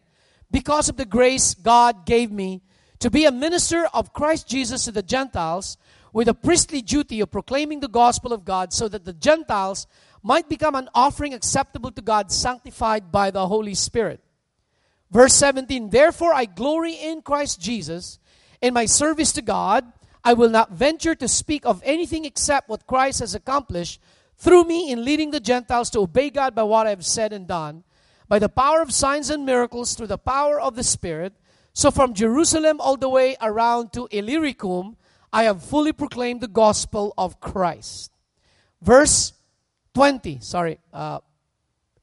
Because 0.52 0.90
of 0.90 0.98
the 0.98 1.06
grace 1.06 1.54
God 1.54 2.06
gave 2.06 2.30
me 2.32 2.62
to 3.00 3.10
be 3.10 3.26
a 3.26 3.32
minister 3.32 3.86
of 3.94 4.14
Christ 4.14 4.48
Jesus 4.48 4.86
to 4.86 4.92
the 4.92 5.02
Gentiles, 5.02 5.78
with 6.12 6.28
a 6.28 6.34
priestly 6.34 6.82
duty 6.82 7.20
of 7.22 7.32
proclaiming 7.32 7.80
the 7.80 7.88
gospel 7.88 8.34
of 8.34 8.46
God, 8.46 8.74
so 8.74 8.88
that 8.88 9.06
the 9.06 9.14
Gentiles 9.14 9.88
might 10.24 10.50
become 10.50 10.76
an 10.76 10.90
offering 10.94 11.34
acceptable 11.34 11.92
to 11.92 12.02
God, 12.02 12.32
sanctified 12.32 13.12
by 13.12 13.32
the 13.32 13.48
Holy 13.48 13.74
Spirit. 13.74 14.22
Verse 15.12 15.34
17 15.36 15.90
Therefore 15.90 16.34
I 16.34 16.46
glory 16.46 16.94
in 16.94 17.22
Christ 17.22 17.62
Jesus 17.62 18.20
in 18.66 18.74
my 18.74 18.88
service 18.88 19.32
to 19.34 19.44
God. 19.44 19.86
I 20.24 20.34
will 20.34 20.50
not 20.50 20.72
venture 20.72 21.14
to 21.14 21.28
speak 21.28 21.68
of 21.68 21.84
anything 21.86 22.26
except 22.26 22.68
what 22.68 22.88
Christ 22.88 23.20
has 23.20 23.36
accomplished 23.36 24.02
through 24.38 24.64
me 24.64 24.92
in 24.92 25.06
leading 25.06 25.30
the 25.30 25.40
Gentiles 25.40 25.92
to 25.92 26.00
obey 26.00 26.32
God 26.32 26.56
by 26.56 26.64
what 26.64 26.88
I 26.88 26.90
have 26.90 27.06
said 27.06 27.32
and 27.32 27.48
done, 27.48 27.84
by 28.28 28.40
the 28.40 28.50
power 28.50 28.82
of 28.82 28.92
signs 28.92 29.30
and 29.30 29.46
miracles, 29.46 29.94
through 29.94 30.08
the 30.08 30.18
power 30.18 30.60
of 30.60 30.76
the 30.76 30.84
Spirit. 30.84 31.34
So 31.74 31.92
from 31.92 32.16
Jerusalem 32.16 32.82
all 32.82 32.98
the 32.98 33.08
way 33.08 33.38
around 33.40 33.94
to 33.94 34.08
Illyricum, 34.10 34.98
I 35.32 35.44
have 35.44 35.64
fully 35.64 35.94
proclaimed 35.94 36.42
the 36.42 36.48
gospel 36.48 37.14
of 37.20 37.40
Christ. 37.40 38.12
Verse 38.82 39.34
20, 39.94 40.40
sorry. 40.42 40.80
Uh, 40.92 41.20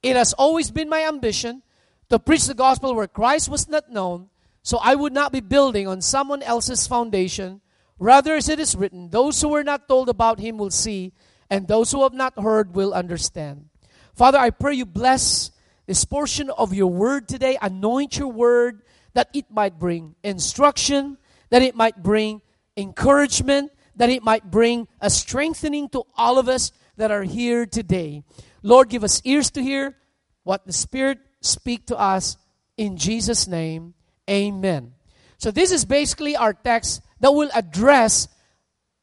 it 0.01 0.15
has 0.15 0.33
always 0.35 0.71
been 0.71 0.89
my 0.89 1.09
ambition 1.09 1.63
to 2.09 2.21
preach 2.21 2.47
the 2.47 2.55
gospel 2.55 2.95
where 2.95 3.09
Christ 3.09 3.49
was 3.49 3.69
not 3.69 3.91
known, 3.91 4.29
so 4.63 4.79
I 4.83 4.95
would 4.95 5.13
not 5.13 5.33
be 5.33 5.41
building 5.41 5.89
on 5.89 6.01
someone 6.01 6.43
else's 6.43 6.87
foundation. 6.87 7.61
Rather, 7.99 8.35
as 8.35 8.49
it 8.49 8.59
is 8.59 8.75
written, 8.77 9.11
those 9.11 9.41
who 9.41 9.49
were 9.49 9.65
not 9.65 9.89
told 9.89 10.09
about 10.09 10.39
him 10.39 10.57
will 10.57 10.71
see, 10.71 11.13
and 11.51 11.69
those 11.69 11.93
who 11.93 12.03
have 12.03 12.15
not 12.15 12.39
heard 12.39 12.75
will 12.75 12.95
understand. 12.95 13.69
Father, 14.15 14.39
I 14.39 14.51
pray 14.51 14.75
you 14.75 14.87
bless 14.87 15.51
this 15.87 16.05
portion 16.05 16.51
of 16.51 16.73
your 16.73 16.91
word 16.91 17.29
today. 17.29 17.59
Anoint 17.61 18.19
your 18.19 18.29
word 18.29 18.83
that 19.15 19.29
it 19.35 19.47
might 19.51 19.79
bring 19.79 20.15
instruction, 20.23 21.19
that 21.51 21.63
it 21.63 21.75
might 21.75 22.03
bring 22.03 22.41
encouragement, 22.77 23.73
that 23.97 24.11
it 24.11 24.23
might 24.23 24.51
bring 24.51 24.89
a 25.01 25.11
strengthening 25.11 25.89
to 25.91 26.05
all 26.17 26.39
of 26.39 26.49
us 26.49 26.73
that 26.97 27.11
are 27.11 27.25
here 27.25 27.67
today. 27.67 28.23
Lord, 28.63 28.89
give 28.89 29.05
us 29.05 29.21
ears 29.25 29.51
to 29.53 29.63
hear 29.63 29.97
what 30.45 30.67
the 30.67 30.73
Spirit 30.73 31.19
speak 31.41 31.87
to 31.87 31.99
us 31.99 32.37
in 32.77 32.97
Jesus' 32.97 33.47
name. 33.47 33.95
Amen. 34.33 34.93
So 35.37 35.51
this 35.51 35.71
is 35.71 35.85
basically 35.85 36.37
our 36.37 36.55
text 36.55 37.03
that 37.21 37.33
will 37.33 37.51
address 37.55 38.29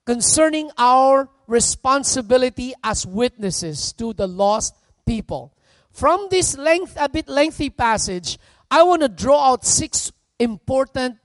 concerning 0.06 0.72
our 0.78 1.30
responsibility 1.46 2.74
as 2.84 3.06
witnesses 3.06 3.94
to 3.94 4.14
the 4.14 4.28
lost 4.28 4.74
people. 5.06 5.54
From 5.92 6.28
this 6.32 6.58
length, 6.58 6.98
a 7.00 7.10
bit 7.10 7.30
lengthy 7.30 7.70
passage, 7.70 8.40
I 8.72 8.84
want 8.84 9.04
to 9.04 9.10
draw 9.10 9.52
out 9.52 9.66
six 9.66 10.12
important 10.40 11.18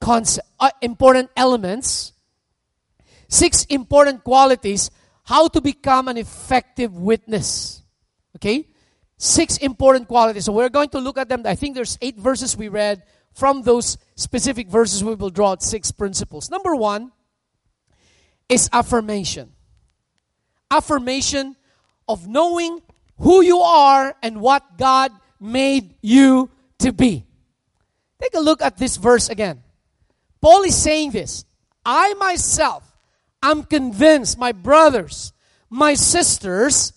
concept, 0.00 0.46
uh, 0.60 0.70
important 0.82 1.30
elements, 1.36 2.12
six 3.28 3.64
important 3.66 4.22
qualities 4.22 4.90
how 5.26 5.48
to 5.48 5.60
become 5.60 6.06
an 6.06 6.16
effective 6.16 6.94
witness. 6.94 7.82
Okay? 8.36 8.68
Six 9.18 9.58
important 9.58 10.06
qualities. 10.06 10.44
So 10.44 10.52
we're 10.52 10.68
going 10.68 10.90
to 10.90 11.00
look 11.00 11.18
at 11.18 11.28
them. 11.28 11.42
I 11.44 11.56
think 11.56 11.74
there's 11.74 11.98
eight 12.00 12.16
verses 12.16 12.56
we 12.56 12.68
read. 12.68 13.02
From 13.36 13.60
those 13.60 13.98
specific 14.14 14.68
verses, 14.68 15.04
we 15.04 15.14
will 15.14 15.28
draw 15.28 15.50
out 15.50 15.62
six 15.62 15.92
principles. 15.92 16.50
Number 16.50 16.74
one 16.74 17.12
is 18.48 18.70
affirmation. 18.72 19.52
Affirmation 20.70 21.54
of 22.08 22.26
knowing 22.26 22.80
who 23.18 23.42
you 23.42 23.60
are 23.60 24.16
and 24.22 24.40
what 24.40 24.78
God 24.78 25.12
made 25.38 25.96
you 26.00 26.48
to 26.78 26.94
be. 26.94 27.26
Take 28.22 28.34
a 28.34 28.40
look 28.40 28.62
at 28.62 28.78
this 28.78 28.96
verse 28.96 29.28
again. 29.28 29.62
Paul 30.40 30.62
is 30.62 30.74
saying 30.74 31.10
this 31.10 31.44
I 31.84 32.14
myself 32.14 32.90
am 33.42 33.64
convinced, 33.64 34.38
my 34.38 34.52
brothers, 34.52 35.34
my 35.68 35.92
sisters, 35.92 36.94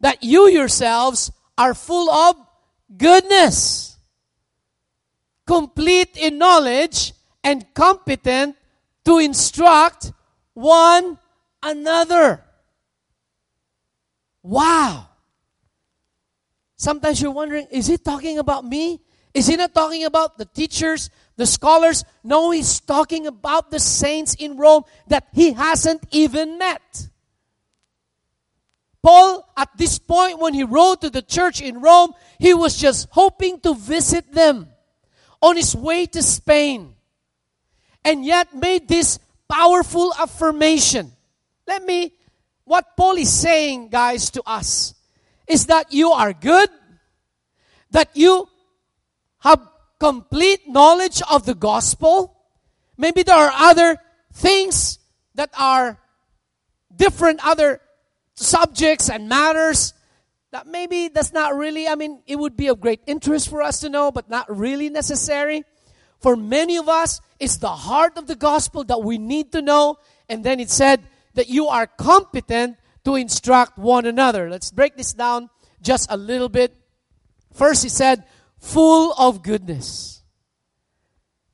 that 0.00 0.24
you 0.24 0.48
yourselves 0.48 1.30
are 1.58 1.74
full 1.74 2.10
of 2.10 2.36
goodness 2.96 3.91
complete 5.46 6.16
in 6.16 6.38
knowledge 6.38 7.12
and 7.42 7.64
competent 7.74 8.56
to 9.04 9.18
instruct 9.18 10.12
one 10.54 11.18
another. 11.62 12.42
Wow. 14.42 15.08
Sometimes 16.76 17.20
you're 17.20 17.30
wondering, 17.30 17.66
is 17.70 17.86
he 17.86 17.96
talking 17.96 18.38
about 18.38 18.64
me? 18.64 19.00
Is 19.34 19.46
he 19.46 19.56
not 19.56 19.74
talking 19.74 20.04
about 20.04 20.36
the 20.36 20.44
teachers, 20.44 21.10
the 21.36 21.46
scholars? 21.46 22.04
No, 22.22 22.50
he's 22.50 22.80
talking 22.80 23.26
about 23.26 23.70
the 23.70 23.78
saints 23.78 24.34
in 24.34 24.56
Rome 24.56 24.84
that 25.08 25.28
he 25.32 25.52
hasn't 25.52 26.04
even 26.10 26.58
met. 26.58 27.08
Paul, 29.02 29.48
at 29.56 29.70
this 29.76 29.98
point, 29.98 30.38
when 30.38 30.54
he 30.54 30.62
wrote 30.64 31.00
to 31.00 31.10
the 31.10 31.22
church 31.22 31.60
in 31.60 31.80
Rome, 31.80 32.12
he 32.38 32.54
was 32.54 32.76
just 32.76 33.08
hoping 33.10 33.58
to 33.60 33.74
visit 33.74 34.30
them 34.32 34.71
on 35.42 35.56
his 35.56 35.74
way 35.74 36.06
to 36.06 36.22
Spain 36.22 36.94
and 38.04 38.24
yet 38.24 38.54
made 38.54 38.88
this 38.88 39.18
powerful 39.48 40.14
affirmation. 40.18 41.12
Let 41.66 41.84
me, 41.84 42.12
what 42.64 42.96
Paul 42.96 43.16
is 43.16 43.32
saying, 43.32 43.88
guys, 43.88 44.30
to 44.30 44.42
us 44.46 44.94
is 45.46 45.66
that 45.66 45.92
you 45.92 46.12
are 46.12 46.32
good, 46.32 46.70
that 47.90 48.10
you 48.14 48.48
have 49.40 49.60
complete 49.98 50.60
knowledge 50.68 51.20
of 51.30 51.44
the 51.44 51.54
gospel. 51.54 52.34
Maybe 52.96 53.22
there 53.22 53.36
are 53.36 53.52
other 53.52 53.98
things 54.32 54.98
that 55.34 55.50
are 55.58 55.98
different, 56.94 57.44
other 57.44 57.80
subjects 58.34 59.10
and 59.10 59.28
matters 59.28 59.92
that 60.52 60.66
maybe 60.66 61.08
that's 61.08 61.32
not 61.32 61.56
really, 61.56 61.88
I 61.88 61.94
mean, 61.94 62.22
it 62.26 62.36
would 62.36 62.56
be 62.56 62.68
of 62.68 62.78
great 62.78 63.00
interest 63.06 63.48
for 63.48 63.62
us 63.62 63.80
to 63.80 63.88
know, 63.88 64.12
but 64.12 64.28
not 64.28 64.54
really 64.54 64.90
necessary. 64.90 65.64
For 66.20 66.36
many 66.36 66.76
of 66.76 66.88
us, 66.88 67.20
it's 67.40 67.56
the 67.56 67.70
heart 67.70 68.16
of 68.16 68.26
the 68.26 68.36
gospel 68.36 68.84
that 68.84 69.02
we 69.02 69.18
need 69.18 69.50
to 69.52 69.62
know. 69.62 69.96
And 70.28 70.44
then 70.44 70.60
it 70.60 70.70
said 70.70 71.02
that 71.34 71.48
you 71.48 71.68
are 71.68 71.86
competent 71.86 72.76
to 73.04 73.16
instruct 73.16 73.78
one 73.78 74.04
another. 74.04 74.50
Let's 74.50 74.70
break 74.70 74.96
this 74.96 75.14
down 75.14 75.48
just 75.80 76.12
a 76.12 76.16
little 76.16 76.50
bit. 76.50 76.76
First, 77.54 77.82
he 77.82 77.88
said, 77.88 78.24
full 78.60 79.14
of 79.14 79.42
goodness. 79.42 80.22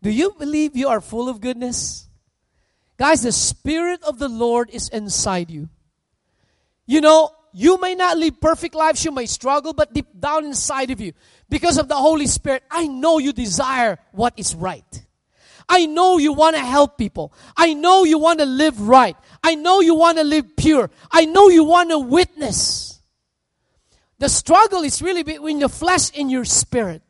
Do 0.02 0.10
you 0.10 0.34
believe 0.38 0.76
you 0.76 0.88
are 0.88 1.00
full 1.00 1.28
of 1.28 1.40
goodness? 1.40 2.08
Guys, 2.96 3.22
the 3.22 3.32
Spirit 3.32 4.02
of 4.02 4.18
the 4.18 4.28
Lord 4.28 4.70
is 4.70 4.88
inside 4.88 5.50
you. 5.50 5.68
You 6.84 7.00
know, 7.00 7.30
you 7.58 7.76
may 7.80 7.96
not 7.96 8.16
live 8.16 8.40
perfect 8.40 8.76
lives, 8.76 9.04
you 9.04 9.10
may 9.10 9.26
struggle, 9.26 9.72
but 9.72 9.92
deep 9.92 10.06
down 10.16 10.44
inside 10.44 10.92
of 10.92 11.00
you, 11.00 11.12
because 11.50 11.76
of 11.76 11.88
the 11.88 11.96
Holy 11.96 12.28
Spirit, 12.28 12.62
I 12.70 12.86
know 12.86 13.18
you 13.18 13.32
desire 13.32 13.98
what 14.12 14.32
is 14.36 14.54
right. 14.54 15.06
I 15.68 15.86
know 15.86 16.18
you 16.18 16.32
want 16.34 16.54
to 16.54 16.62
help 16.62 16.96
people. 16.96 17.32
I 17.56 17.74
know 17.74 18.04
you 18.04 18.20
want 18.20 18.38
to 18.38 18.46
live 18.46 18.80
right. 18.80 19.16
I 19.42 19.56
know 19.56 19.80
you 19.80 19.96
want 19.96 20.18
to 20.18 20.24
live 20.24 20.56
pure. 20.56 20.88
I 21.10 21.24
know 21.24 21.48
you 21.48 21.64
want 21.64 21.90
to 21.90 21.98
witness. 21.98 23.02
The 24.20 24.28
struggle 24.28 24.84
is 24.84 25.02
really 25.02 25.24
between 25.24 25.58
your 25.58 25.68
flesh 25.68 26.16
and 26.16 26.30
your 26.30 26.44
spirit. 26.44 27.02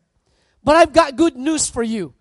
But 0.65 0.77
I've 0.77 0.95
got 0.95 1.17
good 1.17 1.37
news 1.37 1.69
for 1.69 1.83
you. 1.83 2.15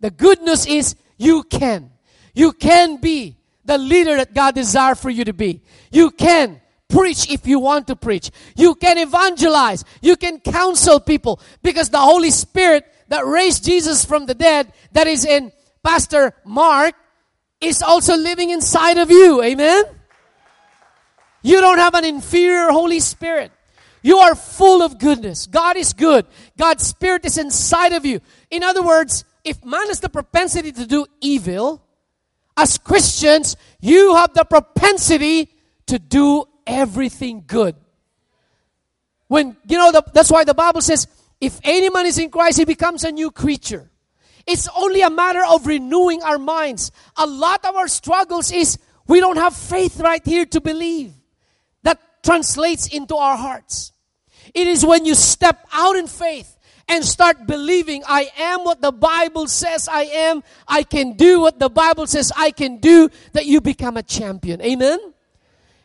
The 0.00 0.10
good 0.10 0.42
news 0.42 0.66
is 0.66 0.94
you 1.16 1.42
can. 1.42 1.90
You 2.34 2.52
can 2.52 2.98
be 2.98 3.38
the 3.64 3.78
leader 3.78 4.16
that 4.16 4.34
God 4.34 4.54
desires 4.54 5.00
for 5.00 5.08
you 5.08 5.24
to 5.24 5.32
be. 5.32 5.62
You 5.90 6.10
can 6.10 6.60
preach 6.88 7.30
if 7.30 7.46
you 7.46 7.58
want 7.58 7.86
to 7.88 7.96
preach. 7.96 8.30
You 8.56 8.74
can 8.74 8.98
evangelize. 8.98 9.84
You 10.00 10.16
can 10.16 10.40
counsel 10.40 11.00
people 11.00 11.40
because 11.62 11.90
the 11.90 12.00
Holy 12.00 12.30
Spirit 12.30 12.84
that 13.08 13.26
raised 13.26 13.64
Jesus 13.64 14.04
from 14.04 14.26
the 14.26 14.34
dead, 14.34 14.72
that 14.92 15.06
is 15.06 15.24
in 15.24 15.52
Pastor 15.82 16.32
Mark, 16.44 16.94
is 17.60 17.82
also 17.82 18.16
living 18.16 18.50
inside 18.50 18.98
of 18.98 19.10
you. 19.10 19.42
Amen? 19.42 19.84
You 21.42 21.60
don't 21.60 21.78
have 21.78 21.94
an 21.94 22.04
inferior 22.04 22.70
Holy 22.70 23.00
Spirit. 23.00 23.52
You 24.02 24.18
are 24.18 24.34
full 24.34 24.82
of 24.82 24.98
goodness. 24.98 25.46
God 25.46 25.76
is 25.76 25.92
good. 25.92 26.26
God's 26.56 26.86
Spirit 26.86 27.24
is 27.24 27.38
inside 27.38 27.92
of 27.92 28.04
you. 28.04 28.20
In 28.50 28.62
other 28.62 28.82
words, 28.82 29.24
if 29.44 29.64
man 29.64 29.86
has 29.88 30.00
the 30.00 30.08
propensity 30.08 30.72
to 30.72 30.86
do 30.86 31.06
evil, 31.20 31.82
as 32.56 32.78
Christians, 32.78 33.56
you 33.80 34.14
have 34.14 34.32
the 34.34 34.44
propensity 34.44 35.50
to 35.86 35.98
do 35.98 36.44
everything 36.66 37.44
good. 37.46 37.76
When, 39.28 39.56
you 39.66 39.78
know, 39.78 39.92
the, 39.92 40.02
that's 40.12 40.30
why 40.30 40.44
the 40.44 40.54
Bible 40.54 40.80
says, 40.80 41.06
if 41.40 41.60
any 41.62 41.90
man 41.90 42.06
is 42.06 42.18
in 42.18 42.30
Christ, 42.30 42.58
he 42.58 42.64
becomes 42.64 43.04
a 43.04 43.12
new 43.12 43.30
creature. 43.30 43.90
It's 44.46 44.68
only 44.76 45.02
a 45.02 45.10
matter 45.10 45.42
of 45.44 45.66
renewing 45.66 46.22
our 46.22 46.38
minds. 46.38 46.92
A 47.16 47.26
lot 47.26 47.64
of 47.64 47.74
our 47.74 47.88
struggles 47.88 48.52
is 48.52 48.78
we 49.06 49.20
don't 49.20 49.36
have 49.36 49.54
faith 49.54 50.00
right 50.00 50.24
here 50.24 50.46
to 50.46 50.60
believe. 50.60 51.12
That 51.82 52.00
translates 52.22 52.86
into 52.86 53.16
our 53.16 53.36
hearts. 53.36 53.92
It 54.54 54.68
is 54.68 54.86
when 54.86 55.04
you 55.04 55.14
step 55.14 55.66
out 55.72 55.96
in 55.96 56.06
faith 56.06 56.56
and 56.88 57.04
start 57.04 57.46
believing, 57.46 58.04
I 58.06 58.30
am 58.38 58.62
what 58.62 58.80
the 58.80 58.92
Bible 58.92 59.48
says 59.48 59.88
I 59.88 60.02
am, 60.02 60.44
I 60.68 60.84
can 60.84 61.14
do 61.14 61.40
what 61.40 61.58
the 61.58 61.68
Bible 61.68 62.06
says 62.06 62.32
I 62.36 62.52
can 62.52 62.78
do, 62.78 63.10
that 63.32 63.46
you 63.46 63.60
become 63.60 63.96
a 63.96 64.02
champion. 64.04 64.62
Amen? 64.62 65.00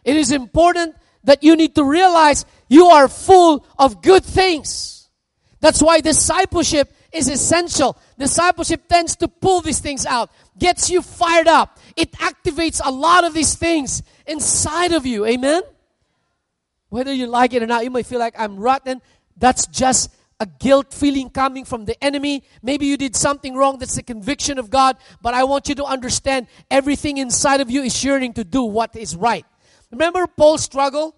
It 0.04 0.16
is 0.16 0.32
important 0.32 0.96
that 1.24 1.44
you 1.44 1.56
need 1.56 1.76
to 1.76 1.84
realize 1.84 2.46
you 2.68 2.88
are 2.88 3.08
full 3.08 3.66
of 3.78 4.02
good 4.02 4.24
things. 4.24 5.10
That's 5.60 5.82
why 5.82 6.02
discipleship 6.02 6.92
is 7.12 7.28
essential. 7.28 7.98
Discipleship 8.18 8.88
tends 8.88 9.16
to 9.18 9.28
pull 9.28 9.62
these 9.62 9.80
things 9.80 10.06
out, 10.06 10.32
gets 10.58 10.90
you 10.90 11.02
fired 11.02 11.48
up. 11.48 11.78
It 11.96 12.12
activates 12.14 12.82
a 12.84 12.92
lot 12.92 13.24
of 13.24 13.34
these 13.34 13.56
things 13.56 14.02
inside 14.26 14.92
of 14.92 15.06
you. 15.06 15.26
Amen? 15.26 15.62
Whether 16.90 17.14
you 17.14 17.28
like 17.28 17.54
it 17.54 17.62
or 17.62 17.68
not, 17.68 17.84
you 17.84 17.92
may 17.92 18.04
feel 18.04 18.20
like 18.20 18.36
I'm 18.38 18.58
rotten. 18.58 19.02
That's 19.38 19.68
just 19.68 20.14
a 20.40 20.48
guilt 20.48 20.92
feeling 20.94 21.30
coming 21.30 21.66
from 21.66 21.86
the 21.86 22.02
enemy. 22.04 22.44
Maybe 22.64 22.88
you 22.88 22.98
did 22.98 23.16
something 23.16 23.56
wrong. 23.56 23.78
That's 23.78 23.96
the 23.96 24.04
conviction 24.04 24.58
of 24.58 24.72
God. 24.72 24.98
But 25.22 25.36
I 25.36 25.44
want 25.44 25.70
you 25.70 25.76
to 25.76 25.86
understand 25.86 26.48
everything 26.72 27.18
inside 27.18 27.62
of 27.62 27.70
you 27.70 27.84
is 27.84 28.04
yearning 28.04 28.34
to 28.34 28.44
do 28.44 28.64
what 28.64 28.96
is 28.96 29.16
right. 29.16 29.46
Remember 29.92 30.26
Paul's 30.28 30.64
struggle? 30.64 31.16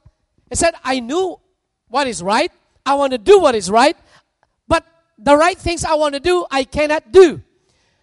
He 0.50 0.56
said, 0.56 0.74
I 0.84 1.00
knew 1.00 1.40
what 1.88 2.08
is 2.08 2.22
right. 2.22 2.52
I 2.86 2.96
want 2.96 3.12
to 3.12 3.18
do 3.18 3.40
what 3.40 3.56
is 3.56 3.70
right. 3.70 3.96
But 4.68 4.86
the 5.18 5.38
right 5.38 5.58
things 5.58 5.86
I 5.86 5.96
want 5.96 6.16
to 6.16 6.20
do, 6.20 6.46
I 6.50 6.64
cannot 6.64 7.12
do. 7.12 7.42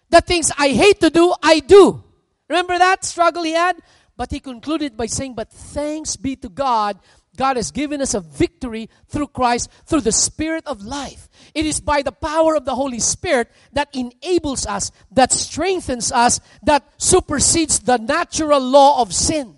The 0.09 0.21
things 0.21 0.51
I 0.57 0.69
hate 0.69 0.99
to 1.01 1.09
do, 1.09 1.33
I 1.41 1.59
do. 1.59 2.03
Remember 2.49 2.77
that 2.77 3.05
struggle 3.05 3.43
he 3.43 3.53
had? 3.53 3.77
But 4.17 4.31
he 4.31 4.39
concluded 4.39 4.97
by 4.97 5.05
saying, 5.05 5.35
But 5.35 5.51
thanks 5.51 6.15
be 6.15 6.35
to 6.37 6.49
God 6.49 6.99
God 7.37 7.55
has 7.55 7.71
given 7.71 8.01
us 8.01 8.13
a 8.13 8.19
victory 8.19 8.89
through 9.07 9.27
Christ, 9.27 9.69
through 9.85 10.01
the 10.01 10.11
Spirit 10.11 10.63
of 10.67 10.83
life. 10.83 11.29
It 11.53 11.65
is 11.65 11.79
by 11.79 12.01
the 12.01 12.11
power 12.11 12.55
of 12.55 12.65
the 12.65 12.75
Holy 12.75 12.99
Spirit 12.99 13.49
that 13.73 13.89
enables 13.95 14.65
us, 14.65 14.91
that 15.11 15.31
strengthens 15.31 16.11
us, 16.11 16.39
that 16.63 16.83
supersedes 16.97 17.79
the 17.79 17.97
natural 17.97 18.59
law 18.59 19.01
of 19.01 19.13
sin. 19.13 19.57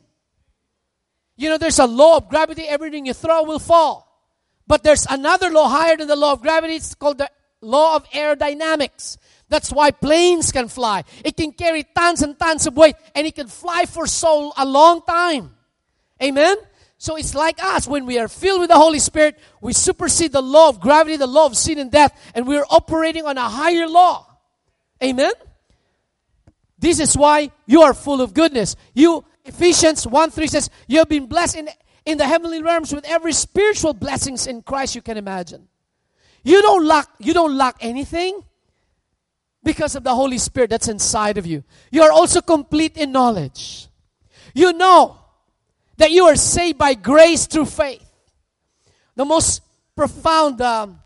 You 1.36 1.50
know, 1.50 1.58
there's 1.58 1.80
a 1.80 1.88
law 1.88 2.18
of 2.18 2.30
gravity, 2.30 2.64
everything 2.64 3.06
you 3.06 3.14
throw 3.14 3.44
will 3.44 3.60
fall. 3.60 4.10
But 4.68 4.84
there's 4.84 5.06
another 5.10 5.50
law 5.50 5.68
higher 5.68 5.98
than 5.98 6.08
the 6.08 6.16
law 6.16 6.34
of 6.34 6.42
gravity, 6.42 6.76
it's 6.76 6.96
called 6.96 7.18
the 7.18 7.30
law 7.62 7.96
of 7.96 8.10
aerodynamics. 8.12 9.18
That's 9.50 9.72
why 9.72 9.92
planes 9.92 10.52
can 10.52 10.68
fly. 10.68 11.04
It 11.24 11.38
can 11.38 11.52
carry 11.52 11.84
tons 11.84 12.22
and 12.22 12.38
tons 12.40 12.66
of 12.66 12.76
weight, 12.76 12.96
and 13.14 13.28
it 13.28 13.36
can 13.36 13.48
fly 13.48 13.86
for 13.86 14.08
so 14.08 14.52
a 14.58 14.66
long 14.66 15.02
time. 15.02 15.56
Amen? 16.22 16.58
So 16.98 17.18
it's 17.18 17.36
like 17.36 17.62
us. 17.62 17.88
When 17.88 18.06
we 18.06 18.18
are 18.18 18.28
filled 18.28 18.62
with 18.62 18.70
the 18.70 18.78
Holy 18.78 19.00
Spirit, 19.00 19.38
we 19.60 19.74
supersede 19.74 20.32
the 20.32 20.42
law 20.42 20.70
of 20.70 20.80
gravity, 20.80 21.18
the 21.18 21.28
law 21.28 21.46
of 21.46 21.58
sin 21.58 21.78
and 21.78 21.92
death, 21.92 22.18
and 22.34 22.48
we're 22.48 22.66
operating 22.70 23.26
on 23.26 23.38
a 23.38 23.50
higher 23.50 23.88
law. 23.88 24.26
Amen? 25.04 25.34
This 26.80 27.00
is 27.00 27.18
why 27.18 27.52
you 27.66 27.82
are 27.82 27.94
full 27.94 28.22
of 28.22 28.34
goodness. 28.34 28.76
You, 28.94 29.26
Ephesians 29.46 30.08
1 30.08 30.32
3 30.32 30.48
says, 30.48 30.70
You 30.88 31.00
have 31.00 31.10
been 31.10 31.26
blessed 31.26 31.58
in, 31.58 31.70
in 32.06 32.18
the 32.18 32.26
heavenly 32.26 32.62
realms 32.62 32.94
with 32.94 33.06
every 33.06 33.34
spiritual 33.34 33.94
blessings 33.94 34.48
in 34.48 34.62
Christ 34.62 34.96
you 34.96 35.02
can 35.02 35.18
imagine. 35.18 35.68
You 36.44 36.62
don't 36.62 36.86
lack, 36.86 37.08
you 37.20 37.34
don't 37.34 37.58
lack 37.58 37.78
anything 37.80 38.44
because 39.64 39.96
of 39.96 40.04
the 40.04 40.14
Holy 40.14 40.38
Spirit 40.38 40.70
that's 40.70 40.88
inside 40.88 41.38
of 41.38 41.46
you. 41.46 41.64
You 41.92 42.04
are 42.04 42.12
also 42.12 42.42
complete 42.42 42.98
in 42.98 43.12
knowledge. 43.12 43.88
You 44.54 44.74
know 44.74 45.18
that 45.98 46.12
you 46.12 46.26
are 46.26 46.36
saved 46.36 46.78
by 46.78 46.94
grace 46.94 47.46
through 47.46 47.66
faith. 47.66 48.04
The 49.16 49.26
most 49.26 49.62
profound, 49.96 50.60
um, 50.62 51.00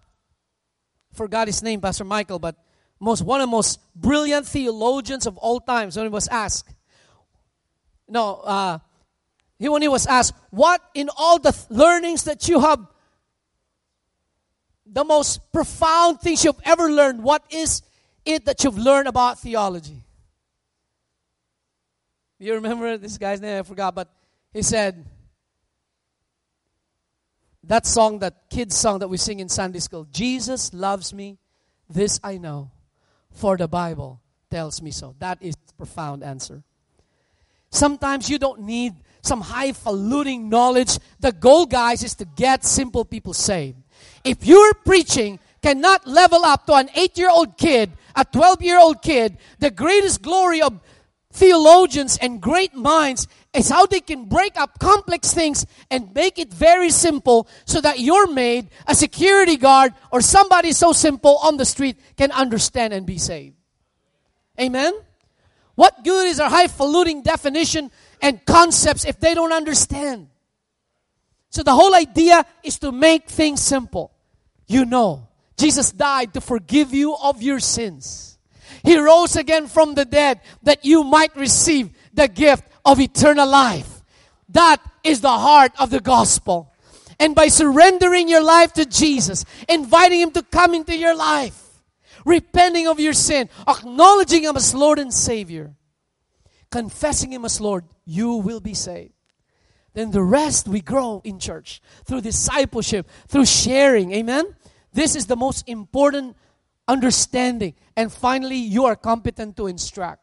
forgot 1.13 1.47
his 1.47 1.61
name, 1.61 1.81
Pastor 1.81 2.03
Michael, 2.03 2.39
but 2.39 2.55
most 2.99 3.21
one 3.21 3.41
of 3.41 3.47
the 3.47 3.51
most 3.51 3.79
brilliant 3.95 4.47
theologians 4.47 5.27
of 5.27 5.37
all 5.37 5.59
times 5.59 5.95
when 5.95 6.05
he 6.05 6.09
was 6.09 6.27
asked, 6.29 6.67
no, 8.07 8.35
uh, 8.35 8.79
he 9.59 9.69
when 9.69 9.81
he 9.81 9.87
was 9.87 10.05
asked, 10.05 10.33
what 10.49 10.81
in 10.93 11.09
all 11.17 11.39
the 11.39 11.51
th- 11.51 11.65
learnings 11.69 12.23
that 12.23 12.47
you 12.47 12.59
have, 12.59 12.85
the 14.85 15.03
most 15.03 15.51
profound 15.51 16.21
things 16.21 16.43
you've 16.43 16.59
ever 16.63 16.91
learned, 16.91 17.23
what 17.23 17.43
is 17.49 17.81
it 18.25 18.45
that 18.45 18.63
you've 18.63 18.77
learned 18.77 19.07
about 19.07 19.39
theology? 19.39 20.03
You 22.39 22.53
remember 22.53 22.97
this 22.97 23.17
guy's 23.17 23.41
name? 23.41 23.59
I 23.59 23.63
forgot, 23.63 23.95
but 23.95 24.09
he 24.53 24.61
said, 24.61 25.05
that 27.63 27.85
song, 27.85 28.19
that 28.19 28.49
kid's 28.49 28.77
song 28.77 28.99
that 28.99 29.07
we 29.07 29.17
sing 29.17 29.39
in 29.39 29.49
Sunday 29.49 29.79
school, 29.79 30.07
Jesus 30.11 30.73
loves 30.73 31.13
me, 31.13 31.37
this 31.89 32.19
I 32.23 32.37
know, 32.37 32.71
for 33.31 33.57
the 33.57 33.67
Bible 33.67 34.21
tells 34.49 34.81
me 34.81 34.91
so. 34.91 35.15
That 35.19 35.39
is 35.41 35.55
profound 35.77 36.23
answer. 36.23 36.63
Sometimes 37.69 38.29
you 38.29 38.39
don't 38.39 38.61
need 38.61 38.95
some 39.21 39.41
highfalutin 39.41 40.49
knowledge. 40.49 40.99
The 41.19 41.31
goal, 41.31 41.65
guys, 41.65 42.03
is 42.03 42.15
to 42.15 42.25
get 42.25 42.65
simple 42.65 43.05
people 43.05 43.33
saved. 43.33 43.77
If 44.23 44.45
your 44.45 44.73
preaching 44.73 45.39
cannot 45.61 46.07
level 46.07 46.45
up 46.45 46.65
to 46.67 46.73
an 46.73 46.89
eight 46.95 47.17
year 47.17 47.29
old 47.29 47.57
kid, 47.57 47.91
a 48.15 48.25
12 48.25 48.61
year 48.61 48.79
old 48.79 49.01
kid, 49.01 49.37
the 49.59 49.71
greatest 49.71 50.21
glory 50.21 50.61
of 50.61 50.79
theologians 51.31 52.17
and 52.17 52.41
great 52.41 52.73
minds 52.73 53.27
is 53.53 53.69
how 53.69 53.85
they 53.85 53.99
can 53.99 54.25
break 54.25 54.57
up 54.57 54.79
complex 54.79 55.33
things 55.33 55.65
and 55.91 56.13
make 56.13 56.39
it 56.39 56.53
very 56.53 56.89
simple 56.89 57.47
so 57.65 57.81
that 57.81 57.99
your 57.99 58.27
maid, 58.27 58.69
a 58.87 58.95
security 58.95 59.57
guard, 59.57 59.93
or 60.11 60.21
somebody 60.21 60.71
so 60.71 60.93
simple 60.93 61.37
on 61.43 61.57
the 61.57 61.65
street 61.65 61.97
can 62.17 62.31
understand 62.31 62.93
and 62.93 63.05
be 63.05 63.17
saved. 63.17 63.55
Amen? 64.59 64.93
What 65.77 66.03
good 66.03 66.25
is 66.25 66.39
our 66.39 66.49
highfalutin 66.49 67.21
definition 67.21 67.91
and 68.19 68.43
concepts 68.45 69.05
if 69.05 69.19
they 69.19 69.35
don't 69.35 69.53
understand? 69.53 70.27
So 71.51 71.61
the 71.61 71.75
whole 71.75 71.93
idea 71.93 72.43
is 72.63 72.79
to 72.79 72.91
make 72.91 73.29
things 73.29 73.61
simple. 73.61 74.11
You 74.65 74.85
know, 74.85 75.27
Jesus 75.55 75.91
died 75.91 76.33
to 76.33 76.41
forgive 76.41 76.95
you 76.95 77.15
of 77.15 77.43
your 77.43 77.59
sins. 77.59 78.39
He 78.83 78.97
rose 78.97 79.35
again 79.35 79.67
from 79.67 79.93
the 79.93 80.03
dead 80.03 80.41
that 80.63 80.83
you 80.83 81.03
might 81.03 81.35
receive 81.35 81.91
the 82.11 82.27
gift 82.27 82.63
of 82.83 82.99
eternal 82.99 83.47
life. 83.47 84.01
That 84.49 84.81
is 85.03 85.21
the 85.21 85.29
heart 85.29 85.73
of 85.77 85.91
the 85.91 85.99
gospel. 85.99 86.73
And 87.19 87.35
by 87.35 87.49
surrendering 87.49 88.27
your 88.27 88.43
life 88.43 88.73
to 88.73 88.85
Jesus, 88.87 89.45
inviting 89.69 90.21
Him 90.21 90.31
to 90.31 90.41
come 90.41 90.73
into 90.73 90.97
your 90.97 91.15
life, 91.15 91.66
repenting 92.25 92.87
of 92.87 92.99
your 92.99 93.13
sin, 93.13 93.49
acknowledging 93.67 94.43
Him 94.43 94.55
as 94.55 94.73
Lord 94.73 94.99
and 94.99 95.13
Savior, 95.13 95.73
confessing 96.71 97.31
Him 97.31 97.45
as 97.45 97.61
Lord, 97.61 97.85
you 98.05 98.35
will 98.35 98.59
be 98.59 98.73
saved. 98.73 99.13
Then 99.93 100.11
the 100.11 100.21
rest 100.21 100.67
we 100.67 100.81
grow 100.81 101.21
in 101.23 101.39
church 101.39 101.81
through 102.05 102.21
discipleship, 102.21 103.09
through 103.27 103.45
sharing. 103.45 104.13
Amen? 104.13 104.55
This 104.93 105.15
is 105.15 105.25
the 105.25 105.35
most 105.35 105.67
important 105.67 106.37
understanding. 106.87 107.73
And 107.95 108.11
finally, 108.11 108.57
you 108.57 108.85
are 108.85 108.95
competent 108.95 109.57
to 109.57 109.65
instruct. 109.65 110.21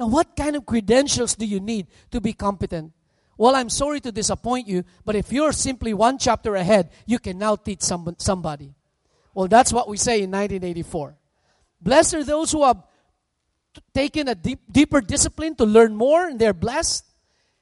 Now, 0.00 0.08
what 0.08 0.36
kind 0.36 0.56
of 0.56 0.66
credentials 0.66 1.36
do 1.36 1.46
you 1.46 1.60
need 1.60 1.86
to 2.10 2.20
be 2.20 2.32
competent? 2.32 2.92
Well, 3.38 3.54
I'm 3.54 3.68
sorry 3.68 4.00
to 4.00 4.12
disappoint 4.12 4.66
you, 4.66 4.84
but 5.04 5.14
if 5.14 5.32
you're 5.32 5.52
simply 5.52 5.94
one 5.94 6.18
chapter 6.18 6.56
ahead, 6.56 6.90
you 7.06 7.18
can 7.18 7.38
now 7.38 7.56
teach 7.56 7.82
some, 7.82 8.16
somebody. 8.18 8.74
Well, 9.36 9.48
that's 9.48 9.70
what 9.70 9.86
we 9.86 9.98
say 9.98 10.22
in 10.22 10.30
1984. 10.30 11.14
Blessed 11.82 12.14
are 12.14 12.24
those 12.24 12.52
who 12.52 12.64
have 12.64 12.82
taken 13.92 14.28
a 14.28 14.34
deep, 14.34 14.60
deeper 14.72 15.02
discipline 15.02 15.54
to 15.56 15.66
learn 15.66 15.94
more, 15.94 16.26
and 16.26 16.38
they're 16.38 16.54
blessed. 16.54 17.04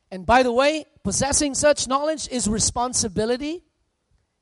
And 0.08 0.24
by 0.24 0.44
the 0.44 0.52
way, 0.52 0.86
possessing 1.02 1.52
such 1.54 1.88
knowledge 1.88 2.28
is 2.28 2.46
responsibility. 2.46 3.64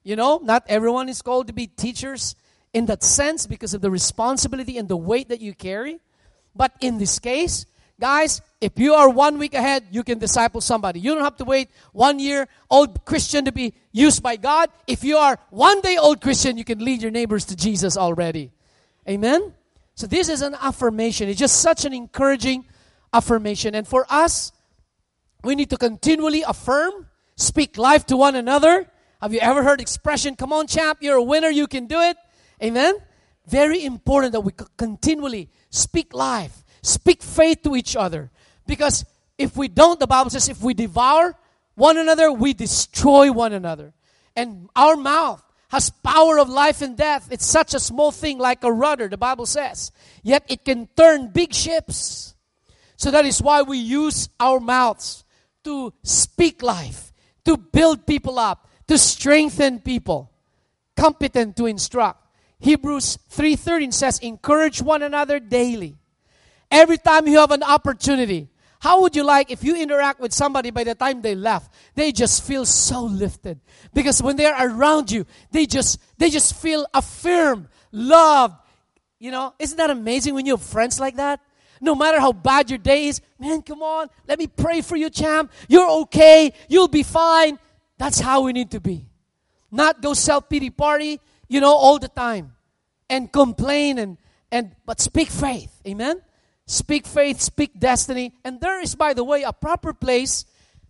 You 0.05 0.15
know, 0.15 0.41
not 0.43 0.65
everyone 0.67 1.09
is 1.09 1.23
called 1.23 1.47
to 1.47 1.55
be 1.55 1.67
teachers 1.67 2.37
in 2.75 2.85
that 2.87 3.03
sense 3.03 3.47
because 3.47 3.73
of 3.73 3.81
the 3.81 3.91
responsibility 3.91 4.77
and 4.77 4.87
the 4.87 4.99
weight 4.99 5.31
that 5.31 5.41
you 5.41 5.55
carry. 5.55 6.01
But 6.55 6.73
in 6.83 6.99
this 6.99 7.19
case, 7.19 7.65
Guys, 8.01 8.41
if 8.61 8.79
you 8.79 8.95
are 8.95 9.09
one 9.09 9.39
week 9.39 9.55
ahead, 9.55 9.85
you 9.91 10.03
can 10.03 10.19
disciple 10.19 10.61
somebody. 10.61 11.01
You 11.01 11.15
don't 11.15 11.25
have 11.25 11.37
to 11.37 11.45
wait 11.45 11.71
one 11.93 12.19
year 12.19 12.49
old 12.71 13.05
Christian 13.05 13.45
to 13.45 13.53
be 13.53 13.75
used 13.93 14.23
by 14.23 14.37
God. 14.37 14.71
If 14.87 15.05
you 15.05 15.17
are 15.19 15.39
one 15.51 15.81
day 15.81 15.97
old 15.97 16.21
Christian, 16.21 16.59
you 16.59 16.65
can 16.65 16.85
lead 16.85 17.03
your 17.03 17.11
neighbors 17.11 17.45
to 17.47 17.57
Jesus 17.57 17.97
already. 17.97 18.51
Amen? 19.09 19.55
So 19.95 20.07
this 20.07 20.29
is 20.29 20.43
an 20.43 20.57
affirmation. 20.61 21.29
It's 21.29 21.39
just 21.39 21.61
such 21.61 21.85
an 21.85 21.93
encouraging 21.93 22.65
affirmation. 23.13 23.75
And 23.75 23.87
for 23.87 24.07
us, 24.09 24.53
we 25.45 25.55
need 25.55 25.71
to 25.71 25.77
continually 25.77 26.43
affirm 26.43 27.07
speak 27.37 27.77
life 27.77 28.07
to 28.07 28.17
one 28.17 28.37
another. 28.37 28.89
Have 29.21 29.33
you 29.33 29.41
ever 29.41 29.63
heard 29.63 29.81
expression, 29.81 30.35
come 30.35 30.53
on 30.53 30.67
champ, 30.67 30.99
you're 31.01 31.17
a 31.17 31.23
winner, 31.23 31.49
you 31.49 31.67
can 31.67 31.87
do 31.87 32.01
it? 32.01 32.17
Amen? 32.63 32.95
Very 33.47 33.85
important 33.85 34.33
that 34.33 34.41
we 34.41 34.53
continually 34.77 35.51
speak 35.71 36.15
life, 36.15 36.62
speak 36.83 37.23
faith 37.23 37.63
to 37.63 37.77
each 37.77 37.97
other. 37.97 38.31
Because 38.67 39.05
if 39.39 39.57
we 39.57 39.69
don't, 39.69 39.99
the 40.01 40.07
Bible 40.07 40.31
says, 40.31 40.49
if 40.49 40.63
we 40.63 40.75
devour 40.75 41.35
one 41.75 41.97
another, 41.97 42.31
we 42.33 42.53
destroy 42.53 43.33
one 43.33 43.53
another. 43.53 43.93
And 44.37 44.69
our 44.77 44.97
mouth 44.97 45.43
has 45.69 45.91
power 45.91 46.39
of 46.39 46.49
life 46.49 46.83
and 46.83 46.97
death. 46.97 47.29
It's 47.31 47.47
such 47.47 47.75
a 47.75 47.81
small 47.81 48.11
thing 48.11 48.39
like 48.39 48.63
a 48.63 48.73
rudder, 48.73 49.09
the 49.09 49.17
Bible 49.17 49.47
says. 49.47 49.91
Yet 50.23 50.45
it 50.49 50.65
can 50.65 50.89
turn 50.97 51.29
big 51.29 51.55
ships. 51.55 52.35
So 52.97 53.11
that 53.11 53.25
is 53.25 53.41
why 53.43 53.63
we 53.63 53.79
use 53.79 54.29
our 54.39 54.61
mouths 54.61 55.25
to 55.65 55.93
speak 56.03 56.63
life, 56.63 57.13
to 57.45 57.57
build 57.57 58.07
people 58.07 58.39
up, 58.39 58.69
to 58.87 58.99
strengthen 58.99 59.81
people, 59.81 60.31
competent 60.97 61.57
to 61.57 61.67
instruct. 61.67 62.21
Hebrews 62.61 63.19
3:13 63.31 63.93
says 63.93 64.19
encourage 64.21 64.83
one 64.83 65.03
another 65.03 65.41
daily. 65.41 65.97
Every 66.73 66.97
time 66.97 67.29
you 67.29 67.39
have 67.39 67.51
an 67.51 67.63
opportunity, 67.63 68.49
how 68.81 69.03
would 69.03 69.15
you 69.15 69.25
like 69.25 69.51
if 69.51 69.63
you 69.63 69.77
interact 69.77 70.21
with 70.21 70.33
somebody 70.33 70.71
by 70.71 70.85
the 70.85 70.95
time 70.95 71.21
they 71.21 71.35
left, 71.35 71.71
they 71.95 72.11
just 72.13 72.43
feel 72.43 72.65
so 72.65 73.05
lifted 73.05 73.61
because 73.93 74.23
when 74.23 74.37
they're 74.37 74.57
around 74.59 75.13
you, 75.13 75.27
they 75.51 75.67
just 75.67 76.01
they 76.17 76.31
just 76.31 76.57
feel 76.57 76.87
affirmed, 76.95 77.69
loved. 77.93 78.57
You 79.21 79.31
know, 79.31 79.55
isn't 79.59 79.77
that 79.77 79.91
amazing 79.91 80.35
when 80.35 80.47
you 80.47 80.55
have 80.55 80.63
friends 80.63 80.99
like 80.99 81.17
that? 81.17 81.41
No 81.83 81.95
matter 81.95 82.19
how 82.19 82.33
bad 82.33 82.71
your 82.71 82.79
day 82.79 83.07
is, 83.07 83.21
man, 83.39 83.61
come 83.61 83.83
on, 83.83 84.09
let 84.27 84.39
me 84.39 84.47
pray 84.47 84.81
for 84.81 84.97
you, 84.97 85.11
champ. 85.11 85.53
You're 85.69 85.91
okay. 86.03 86.55
You'll 86.69 86.89
be 86.89 87.03
fine. 87.03 87.59
That's 87.99 88.19
how 88.19 88.41
we 88.41 88.53
need 88.55 88.71
to 88.71 88.81
be. 88.81 89.07
Not 89.71 90.01
go 90.01 90.15
self 90.15 90.49
pity 90.49 90.71
party, 90.71 91.21
you 91.49 91.61
know, 91.61 91.75
all 91.75 91.99
the 91.99 92.09
time 92.09 92.55
and 93.11 93.31
complain 93.31 93.99
and 93.99 94.17
and 94.51 94.75
but 94.87 95.01
speak 95.01 95.29
faith. 95.29 95.71
Amen. 95.87 96.23
Speak 96.67 97.07
faith, 97.07 97.41
speak 97.41 97.79
destiny. 97.79 98.33
And 98.45 98.61
there 98.61 98.81
is, 98.81 98.95
by 98.95 99.15
the 99.15 99.25
way, 99.25 99.43
a 99.43 99.53
proper 99.53 99.93
place 99.93 100.45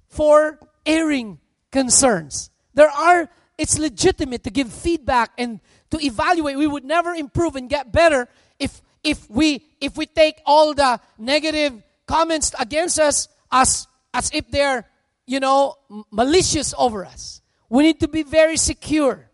for 0.09 0.59
airing 0.85 1.39
concerns. 1.71 2.51
There 2.75 2.91
are, 2.91 3.29
it's 3.59 3.79
legitimate 3.79 4.45
to 4.45 4.51
give 4.51 4.73
feedback 4.73 5.33
and 5.39 5.61
to 5.91 6.05
evaluate. 6.05 6.57
We 6.57 6.67
would 6.67 6.85
never 6.85 7.15
improve 7.15 7.57
and 7.57 7.69
get 7.69 7.93
better 7.93 8.29
if 8.59 8.83
if 9.03 9.29
we 9.29 9.65
if 9.81 9.97
we 9.97 10.07
take 10.07 10.41
all 10.47 10.75
the 10.75 11.01
negative 11.19 11.83
comments 12.07 12.55
against 12.59 12.99
us 12.99 13.29
as 13.51 13.87
as 14.15 14.31
if 14.33 14.51
they're 14.51 14.87
you 15.27 15.41
know 15.41 15.77
malicious 16.11 16.75
over 16.79 17.05
us. 17.05 17.41
We 17.69 17.83
need 17.85 18.01
to 18.01 18.09
be 18.09 18.23
very 18.23 18.57
secure. 18.57 19.29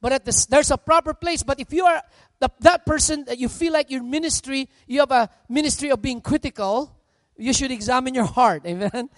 But 0.00 0.12
at 0.12 0.24
this, 0.24 0.46
there's 0.46 0.72
a 0.72 0.76
proper 0.76 1.14
place. 1.14 1.44
But 1.44 1.60
if 1.60 1.72
you 1.72 1.84
are 1.84 2.02
the, 2.42 2.50
that 2.58 2.84
person 2.84 3.24
that 3.26 3.38
you 3.38 3.48
feel 3.48 3.72
like 3.72 3.88
your 3.88 4.02
ministry, 4.02 4.68
you 4.88 4.98
have 4.98 5.12
a 5.12 5.30
ministry 5.48 5.90
of 5.90 6.02
being 6.02 6.20
critical, 6.20 6.92
you 7.36 7.52
should 7.52 7.70
examine 7.70 8.14
your 8.14 8.24
heart. 8.24 8.62
Amen. 8.66 9.08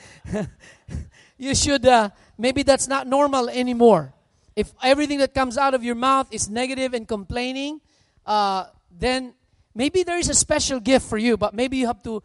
you 1.39 1.55
should, 1.55 1.87
uh, 1.87 2.11
maybe 2.37 2.63
that's 2.63 2.87
not 2.87 3.07
normal 3.07 3.49
anymore. 3.49 4.13
If 4.55 4.75
everything 4.83 5.21
that 5.21 5.33
comes 5.33 5.57
out 5.57 5.73
of 5.73 5.83
your 5.83 5.95
mouth 5.95 6.29
is 6.33 6.51
negative 6.51 6.93
and 6.93 7.09
complaining, 7.09 7.81
uh, 8.27 8.67
then 8.93 9.33
maybe 9.75 10.03
there 10.03 10.19
is 10.19 10.29
a 10.29 10.35
special 10.35 10.79
gift 10.79 11.09
for 11.09 11.17
you, 11.17 11.39
but 11.39 11.55
maybe 11.55 11.79
you 11.79 11.87
have 11.87 12.03
to 12.03 12.23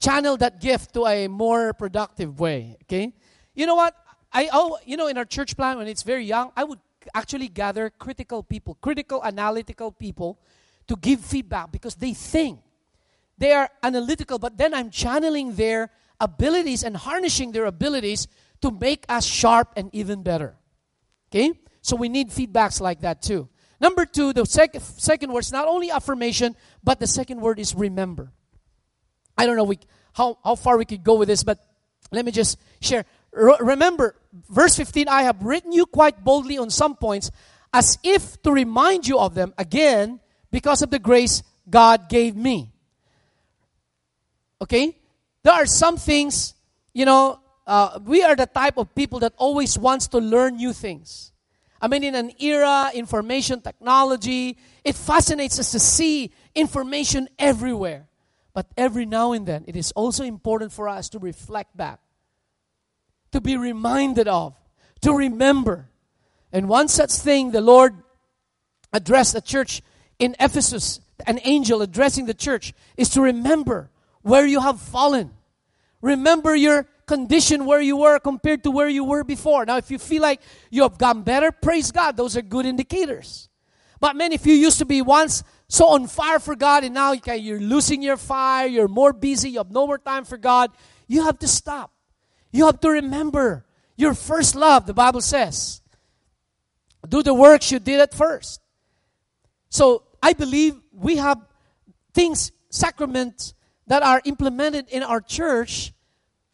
channel 0.00 0.38
that 0.38 0.62
gift 0.62 0.94
to 0.94 1.06
a 1.06 1.28
more 1.28 1.74
productive 1.74 2.40
way. 2.40 2.78
Okay? 2.84 3.12
You 3.54 3.66
know 3.66 3.74
what? 3.74 3.94
I 4.32 4.48
oh, 4.52 4.78
you 4.86 4.96
know, 4.96 5.08
in 5.08 5.18
our 5.18 5.24
church 5.26 5.56
plan 5.56 5.76
when 5.76 5.88
it's 5.88 6.02
very 6.02 6.24
young, 6.24 6.52
I 6.56 6.64
would 6.64 6.78
actually 7.14 7.48
gather 7.48 7.90
critical 7.90 8.42
people, 8.42 8.76
critical, 8.80 9.22
analytical 9.24 9.92
people 9.92 10.38
to 10.86 10.96
give 10.96 11.20
feedback 11.20 11.70
because 11.72 11.94
they 11.94 12.14
think. 12.14 12.60
They 13.38 13.52
are 13.52 13.70
analytical, 13.82 14.38
but 14.38 14.58
then 14.58 14.74
I'm 14.74 14.90
channeling 14.90 15.54
their 15.54 15.90
abilities 16.20 16.82
and 16.82 16.96
harnessing 16.96 17.52
their 17.52 17.66
abilities 17.66 18.26
to 18.62 18.70
make 18.70 19.04
us 19.08 19.24
sharp 19.24 19.72
and 19.76 19.94
even 19.94 20.22
better. 20.22 20.56
Okay? 21.30 21.52
So 21.82 21.94
we 21.94 22.08
need 22.08 22.30
feedbacks 22.30 22.80
like 22.80 23.00
that 23.00 23.22
too. 23.22 23.48
Number 23.80 24.04
two, 24.04 24.32
the 24.32 24.44
sec- 24.44 24.76
second 24.80 25.32
word 25.32 25.40
is 25.40 25.52
not 25.52 25.68
only 25.68 25.90
affirmation, 25.90 26.56
but 26.82 26.98
the 26.98 27.06
second 27.06 27.40
word 27.40 27.60
is 27.60 27.74
remember. 27.74 28.32
I 29.36 29.46
don't 29.46 29.56
know 29.56 29.64
we, 29.64 29.78
how, 30.14 30.38
how 30.42 30.56
far 30.56 30.76
we 30.76 30.84
could 30.84 31.04
go 31.04 31.14
with 31.14 31.28
this, 31.28 31.44
but 31.44 31.64
let 32.10 32.24
me 32.24 32.32
just 32.32 32.58
share 32.80 33.04
remember, 33.32 34.14
verse 34.48 34.76
15, 34.76 35.08
I 35.08 35.22
have 35.22 35.42
written 35.42 35.72
you 35.72 35.86
quite 35.86 36.24
boldly 36.24 36.58
on 36.58 36.70
some 36.70 36.96
points 36.96 37.30
as 37.72 37.98
if 38.02 38.40
to 38.42 38.52
remind 38.52 39.06
you 39.06 39.18
of 39.18 39.34
them 39.34 39.54
again 39.58 40.20
because 40.50 40.82
of 40.82 40.90
the 40.90 40.98
grace 40.98 41.42
God 41.68 42.08
gave 42.08 42.34
me. 42.34 42.72
Okay? 44.60 44.96
There 45.42 45.52
are 45.52 45.66
some 45.66 45.96
things, 45.96 46.54
you 46.92 47.04
know, 47.04 47.40
uh, 47.66 47.98
we 48.04 48.22
are 48.22 48.34
the 48.34 48.46
type 48.46 48.78
of 48.78 48.94
people 48.94 49.18
that 49.20 49.34
always 49.36 49.78
wants 49.78 50.08
to 50.08 50.18
learn 50.18 50.56
new 50.56 50.72
things. 50.72 51.32
I 51.80 51.86
mean, 51.86 52.02
in 52.02 52.14
an 52.14 52.32
era, 52.40 52.90
information 52.94 53.60
technology, 53.60 54.56
it 54.82 54.96
fascinates 54.96 55.60
us 55.60 55.70
to 55.72 55.78
see 55.78 56.32
information 56.54 57.28
everywhere. 57.38 58.08
But 58.52 58.66
every 58.76 59.06
now 59.06 59.32
and 59.32 59.46
then, 59.46 59.64
it 59.68 59.76
is 59.76 59.92
also 59.92 60.24
important 60.24 60.72
for 60.72 60.88
us 60.88 61.10
to 61.10 61.18
reflect 61.18 61.76
back 61.76 62.00
to 63.32 63.40
be 63.40 63.56
reminded 63.56 64.28
of, 64.28 64.54
to 65.02 65.12
remember. 65.12 65.88
And 66.52 66.68
one 66.68 66.88
such 66.88 67.12
thing 67.12 67.50
the 67.50 67.60
Lord 67.60 67.94
addressed 68.92 69.34
the 69.34 69.40
church 69.40 69.82
in 70.18 70.34
Ephesus, 70.40 71.00
an 71.26 71.40
angel 71.44 71.82
addressing 71.82 72.26
the 72.26 72.34
church, 72.34 72.72
is 72.96 73.10
to 73.10 73.20
remember 73.20 73.90
where 74.22 74.46
you 74.46 74.60
have 74.60 74.80
fallen. 74.80 75.30
Remember 76.00 76.54
your 76.54 76.86
condition 77.06 77.64
where 77.64 77.80
you 77.80 77.96
were 77.96 78.18
compared 78.18 78.62
to 78.64 78.70
where 78.70 78.88
you 78.88 79.04
were 79.04 79.24
before. 79.24 79.64
Now, 79.64 79.78
if 79.78 79.90
you 79.90 79.98
feel 79.98 80.22
like 80.22 80.40
you 80.70 80.82
have 80.82 80.98
gotten 80.98 81.22
better, 81.22 81.50
praise 81.50 81.90
God. 81.90 82.16
Those 82.16 82.36
are 82.36 82.42
good 82.42 82.66
indicators. 82.66 83.48
But 84.00 84.14
man, 84.14 84.32
if 84.32 84.46
you 84.46 84.54
used 84.54 84.78
to 84.78 84.84
be 84.84 85.02
once 85.02 85.42
so 85.68 85.88
on 85.88 86.06
fire 86.06 86.38
for 86.38 86.54
God 86.54 86.84
and 86.84 86.94
now 86.94 87.12
you're 87.12 87.60
losing 87.60 88.00
your 88.02 88.16
fire, 88.16 88.66
you're 88.66 88.88
more 88.88 89.12
busy, 89.12 89.50
you 89.50 89.58
have 89.58 89.70
no 89.70 89.86
more 89.86 89.98
time 89.98 90.24
for 90.24 90.38
God, 90.38 90.70
you 91.08 91.24
have 91.24 91.38
to 91.40 91.48
stop. 91.48 91.90
You 92.50 92.66
have 92.66 92.80
to 92.80 92.90
remember 92.90 93.66
your 93.96 94.14
first 94.14 94.54
love, 94.54 94.86
the 94.86 94.94
Bible 94.94 95.20
says. 95.20 95.82
Do 97.08 97.22
the 97.22 97.34
works 97.34 97.70
you 97.70 97.78
did 97.78 98.00
at 98.00 98.14
first. 98.14 98.60
So 99.68 100.04
I 100.22 100.32
believe 100.32 100.74
we 100.92 101.16
have 101.16 101.38
things, 102.14 102.52
sacraments 102.70 103.54
that 103.86 104.02
are 104.02 104.20
implemented 104.24 104.88
in 104.88 105.02
our 105.02 105.20
church 105.20 105.92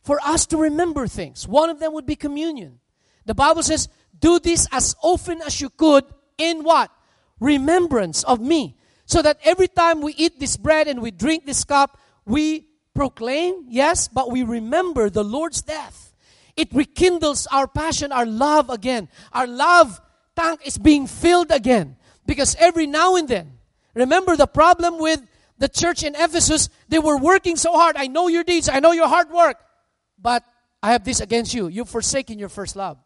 for 0.03 0.21
us 0.23 0.47
to 0.47 0.57
remember 0.57 1.07
things. 1.07 1.49
One 1.49 1.71
of 1.71 1.81
them 1.81 1.95
would 1.95 2.07
be 2.07 2.17
communion. 2.17 2.81
The 3.25 3.35
Bible 3.35 3.63
says, 3.63 3.89
do 4.19 4.39
this 4.39 4.69
as 4.71 4.95
often 5.03 5.43
as 5.43 5.61
you 5.61 5.71
could 5.71 6.05
in 6.39 6.63
what? 6.63 6.91
Remembrance 7.41 8.23
of 8.25 8.41
me. 8.41 8.77
So 9.07 9.23
that 9.23 9.39
every 9.45 9.69
time 9.69 10.01
we 10.01 10.15
eat 10.15 10.41
this 10.41 10.57
bread 10.57 10.89
and 10.89 11.01
we 11.03 11.11
drink 11.11 11.47
this 11.47 11.65
cup, 11.65 11.99
we 12.25 12.67
proclaim, 12.95 13.67
yes, 13.69 14.09
but 14.09 14.31
we 14.31 14.43
remember 14.43 15.11
the 15.11 15.25
Lord's 15.25 15.63
death. 15.63 16.13
It 16.57 16.73
rekindles 16.73 17.47
our 17.49 17.67
passion, 17.67 18.13
our 18.13 18.27
love 18.27 18.71
again. 18.71 19.09
Our 19.33 19.47
love 19.47 20.01
tank 20.37 20.61
is 20.65 20.79
being 20.79 21.07
filled 21.07 21.51
again. 21.51 21.97
Because 22.27 22.57
every 22.59 22.87
now 22.87 23.17
and 23.17 23.29
then, 23.29 23.59
remember 23.95 24.37
the 24.37 24.47
problem 24.47 24.99
with 24.99 25.21
the 25.59 25.69
church 25.69 26.03
in 26.03 26.15
Ephesus, 26.15 26.69
they 26.89 26.99
were 26.99 27.19
working 27.19 27.57
so 27.57 27.73
hard. 27.73 27.97
I 27.97 28.07
know 28.07 28.29
your 28.29 28.45
deeds, 28.45 28.69
I 28.69 28.81
know 28.81 28.93
your 28.93 29.09
hard 29.09 29.31
work, 29.31 29.59
but 30.19 30.45
I 30.83 30.93
have 30.93 31.05
this 31.05 31.21
against 31.21 31.55
you. 31.55 31.69
You've 31.69 31.89
forsaken 31.89 32.39
your 32.39 32.49
first 32.49 32.77
love. 32.77 32.99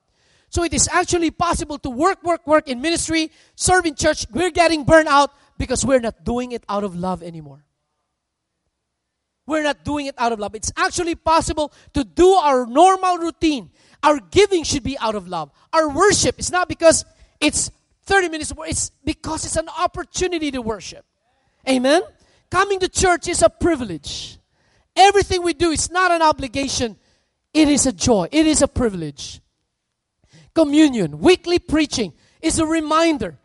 So 0.51 0.65
it 0.65 0.73
is 0.73 0.89
actually 0.89 1.31
possible 1.31 1.79
to 1.79 1.91
work, 1.91 2.23
work, 2.23 2.47
work 2.47 2.69
in 2.69 2.81
ministry, 2.81 3.31
serve 3.55 3.87
in 3.87 3.95
church. 3.95 4.27
We're 4.31 4.51
getting 4.51 4.85
burned 4.85 5.09
out 5.09 5.31
because 5.59 5.85
we're 5.85 6.01
not 6.01 6.25
doing 6.25 6.53
it 6.53 6.65
out 6.69 6.85
of 6.85 6.95
love 6.95 7.23
anymore 7.23 7.65
we're 9.49 9.63
not 9.63 9.83
doing 9.83 10.07
it 10.07 10.15
out 10.19 10.31
of 10.31 10.39
love. 10.39 10.55
It's 10.55 10.71
actually 10.77 11.15
possible 11.15 11.73
to 11.95 12.05
do 12.05 12.29
our 12.33 12.67
normal 12.67 13.17
routine. 13.17 13.71
Our 14.03 14.21
giving 14.21 14.63
should 14.63 14.83
be 14.83 14.99
out 14.99 15.15
of 15.15 15.27
love. 15.27 15.51
Our 15.73 15.89
worship 15.89 16.39
is 16.39 16.53
not 16.53 16.69
because 16.69 17.07
it's 17.41 17.71
30 18.05 18.29
minutes, 18.29 18.53
it's 18.67 18.91
because 19.05 19.47
it's 19.47 19.57
an 19.57 19.69
opportunity 19.69 20.51
to 20.51 20.61
worship. 20.61 21.05
Amen? 21.67 22.03
Coming 22.51 22.79
to 22.81 22.89
church 22.91 23.27
is 23.27 23.43
a 23.43 23.49
privilege. 23.49 24.39
Everything 24.95 25.43
we 25.43 25.55
do 25.55 25.71
is 25.71 25.91
not 25.91 26.13
an 26.13 26.21
obligation, 26.21 26.97
it 27.55 27.69
is 27.69 27.87
a 27.87 27.93
joy, 27.93 28.29
it 28.31 28.47
is 28.47 28.61
a 28.61 28.69
privilege. 28.69 29.41
Communion, 30.55 31.21
weekly 31.21 31.59
preaching 31.59 32.13
is 32.43 32.59
a 32.59 32.67
reminder. 32.67 33.39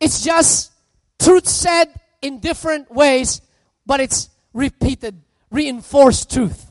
It's 0.00 0.22
just 0.22 0.72
truth 1.18 1.48
said 1.48 1.86
in 2.20 2.40
different 2.40 2.90
ways, 2.90 3.40
but 3.86 4.00
it's 4.00 4.28
repeated 4.52 5.22
reinforce 5.50 6.24
truth. 6.24 6.70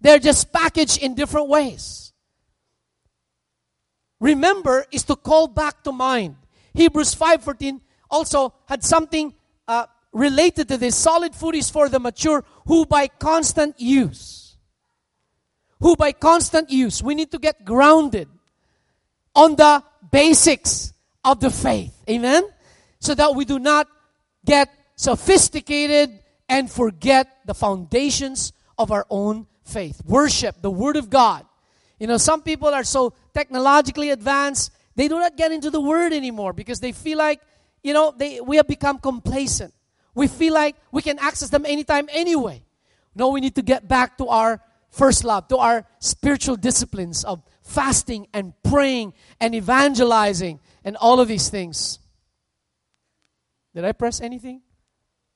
They're 0.00 0.18
just 0.18 0.52
packaged 0.52 1.02
in 1.02 1.14
different 1.14 1.48
ways. 1.48 2.12
remember 4.20 4.84
is 4.92 5.04
to 5.04 5.16
call 5.16 5.48
back 5.48 5.82
to 5.82 5.92
mind. 5.92 6.36
Hebrews 6.74 7.14
5:14 7.14 7.80
also 8.10 8.52
had 8.66 8.84
something 8.84 9.32
uh, 9.66 9.86
related 10.12 10.68
to 10.68 10.76
this. 10.76 10.96
Solid 10.96 11.34
food 11.34 11.54
is 11.54 11.70
for 11.70 11.88
the 11.88 11.98
mature 11.98 12.44
who 12.66 12.86
by 12.86 13.08
constant 13.08 13.80
use, 13.80 14.56
who 15.80 15.96
by 15.96 16.12
constant 16.12 16.70
use, 16.70 17.02
we 17.02 17.14
need 17.14 17.30
to 17.30 17.38
get 17.38 17.64
grounded 17.64 18.28
on 19.34 19.56
the 19.56 19.82
basics 20.10 20.92
of 21.24 21.40
the 21.40 21.50
faith. 21.50 21.94
Amen? 22.08 22.44
So 22.98 23.14
that 23.14 23.34
we 23.34 23.44
do 23.44 23.58
not 23.58 23.88
get 24.44 24.68
sophisticated 24.96 26.19
and 26.50 26.70
forget 26.70 27.38
the 27.46 27.54
foundations 27.54 28.52
of 28.76 28.90
our 28.90 29.06
own 29.08 29.46
faith. 29.62 30.02
Worship, 30.04 30.60
the 30.60 30.70
Word 30.70 30.96
of 30.96 31.08
God. 31.08 31.46
You 31.98 32.08
know, 32.08 32.16
some 32.16 32.42
people 32.42 32.68
are 32.68 32.84
so 32.84 33.14
technologically 33.32 34.10
advanced, 34.10 34.72
they 34.96 35.06
do 35.06 35.18
not 35.18 35.36
get 35.36 35.52
into 35.52 35.70
the 35.70 35.80
Word 35.80 36.12
anymore 36.12 36.52
because 36.52 36.80
they 36.80 36.92
feel 36.92 37.16
like, 37.16 37.40
you 37.82 37.94
know, 37.94 38.12
they, 38.14 38.40
we 38.40 38.56
have 38.56 38.66
become 38.66 38.98
complacent. 38.98 39.72
We 40.14 40.26
feel 40.26 40.52
like 40.52 40.76
we 40.90 41.02
can 41.02 41.18
access 41.20 41.50
them 41.50 41.64
anytime, 41.64 42.08
anyway. 42.10 42.64
No, 43.14 43.28
we 43.28 43.40
need 43.40 43.54
to 43.54 43.62
get 43.62 43.86
back 43.86 44.18
to 44.18 44.26
our 44.26 44.60
first 44.90 45.24
love, 45.24 45.46
to 45.48 45.56
our 45.56 45.86
spiritual 46.00 46.56
disciplines 46.56 47.24
of 47.24 47.42
fasting 47.62 48.26
and 48.34 48.54
praying 48.64 49.14
and 49.40 49.54
evangelizing 49.54 50.58
and 50.84 50.96
all 50.96 51.20
of 51.20 51.28
these 51.28 51.48
things. 51.48 52.00
Did 53.72 53.84
I 53.84 53.92
press 53.92 54.20
anything? 54.20 54.62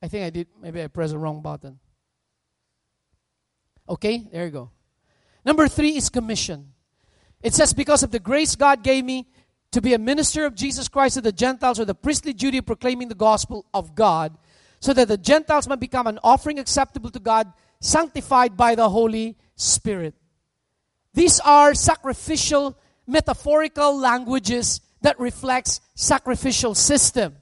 I 0.05 0.07
think 0.07 0.23
I 0.23 0.29
did. 0.29 0.47
Maybe 0.61 0.83
I 0.83 0.85
pressed 0.85 1.13
the 1.13 1.17
wrong 1.17 1.41
button. 1.41 1.79
Okay, 3.89 4.27
there 4.31 4.45
you 4.45 4.51
go. 4.51 4.69
Number 5.43 5.67
three 5.67 5.97
is 5.97 6.09
commission. 6.09 6.73
It 7.41 7.55
says, 7.55 7.73
Because 7.73 8.03
of 8.03 8.11
the 8.11 8.19
grace 8.19 8.55
God 8.55 8.83
gave 8.83 9.03
me 9.03 9.27
to 9.71 9.81
be 9.81 9.95
a 9.95 9.97
minister 9.97 10.45
of 10.45 10.53
Jesus 10.53 10.87
Christ 10.87 11.15
to 11.15 11.21
the 11.21 11.31
Gentiles, 11.31 11.79
or 11.79 11.85
the 11.85 11.95
priestly 11.95 12.33
duty 12.33 12.61
proclaiming 12.61 13.07
the 13.07 13.15
gospel 13.15 13.65
of 13.73 13.95
God, 13.95 14.37
so 14.79 14.93
that 14.93 15.07
the 15.07 15.17
Gentiles 15.17 15.67
might 15.67 15.79
become 15.79 16.05
an 16.05 16.19
offering 16.23 16.59
acceptable 16.59 17.09
to 17.09 17.19
God, 17.19 17.51
sanctified 17.81 18.55
by 18.55 18.75
the 18.75 18.87
Holy 18.87 19.35
Spirit. 19.55 20.13
These 21.15 21.39
are 21.39 21.73
sacrificial, 21.73 22.77
metaphorical 23.07 23.97
languages 23.97 24.81
that 25.01 25.19
reflects 25.19 25.81
sacrificial 25.95 26.75
system. 26.75 27.37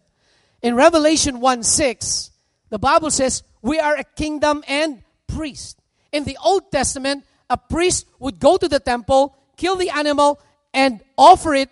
In 0.62 0.76
Revelation 0.76 1.42
1 1.42 1.64
6, 1.64 2.30
the 2.74 2.80
Bible 2.80 3.12
says, 3.12 3.44
We 3.62 3.78
are 3.78 3.96
a 3.96 4.04
kingdom 4.04 4.64
and 4.68 5.04
priest. 5.28 5.80
In 6.12 6.24
the 6.24 6.40
Old 6.44 6.72
Testament, 6.72 7.24
a 7.48 7.56
priest 7.56 8.08
would 8.18 8.40
go 8.40 8.58
to 8.58 8.68
the 8.68 8.80
temple, 8.80 9.38
kill 9.58 9.76
the 9.76 9.92
animal, 9.92 10.42
and 10.74 11.00
offer 11.16 11.54
it 11.54 11.70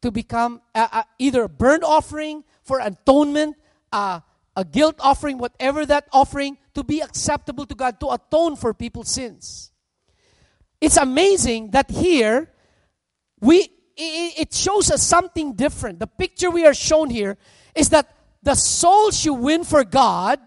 to 0.00 0.10
become 0.10 0.60
a, 0.74 0.80
a, 0.80 1.04
either 1.20 1.44
a 1.44 1.48
burnt 1.48 1.84
offering 1.84 2.42
for 2.64 2.80
atonement, 2.80 3.54
a, 3.92 4.20
a 4.56 4.64
guilt 4.64 4.96
offering, 4.98 5.38
whatever 5.38 5.86
that 5.86 6.08
offering, 6.10 6.58
to 6.74 6.82
be 6.82 6.98
acceptable 6.98 7.64
to 7.64 7.76
God, 7.76 8.00
to 8.00 8.10
atone 8.10 8.56
for 8.56 8.74
people's 8.74 9.10
sins. 9.10 9.70
It's 10.80 10.96
amazing 10.96 11.70
that 11.70 11.88
here 11.88 12.50
we 13.40 13.70
it 13.96 14.52
shows 14.52 14.90
us 14.90 15.04
something 15.04 15.54
different. 15.54 16.00
The 16.00 16.08
picture 16.08 16.50
we 16.50 16.66
are 16.66 16.74
shown 16.74 17.10
here 17.10 17.36
is 17.76 17.90
that 17.90 18.12
the 18.42 18.54
souls 18.54 19.24
you 19.24 19.34
win 19.34 19.64
for 19.64 19.84
God 19.84 20.40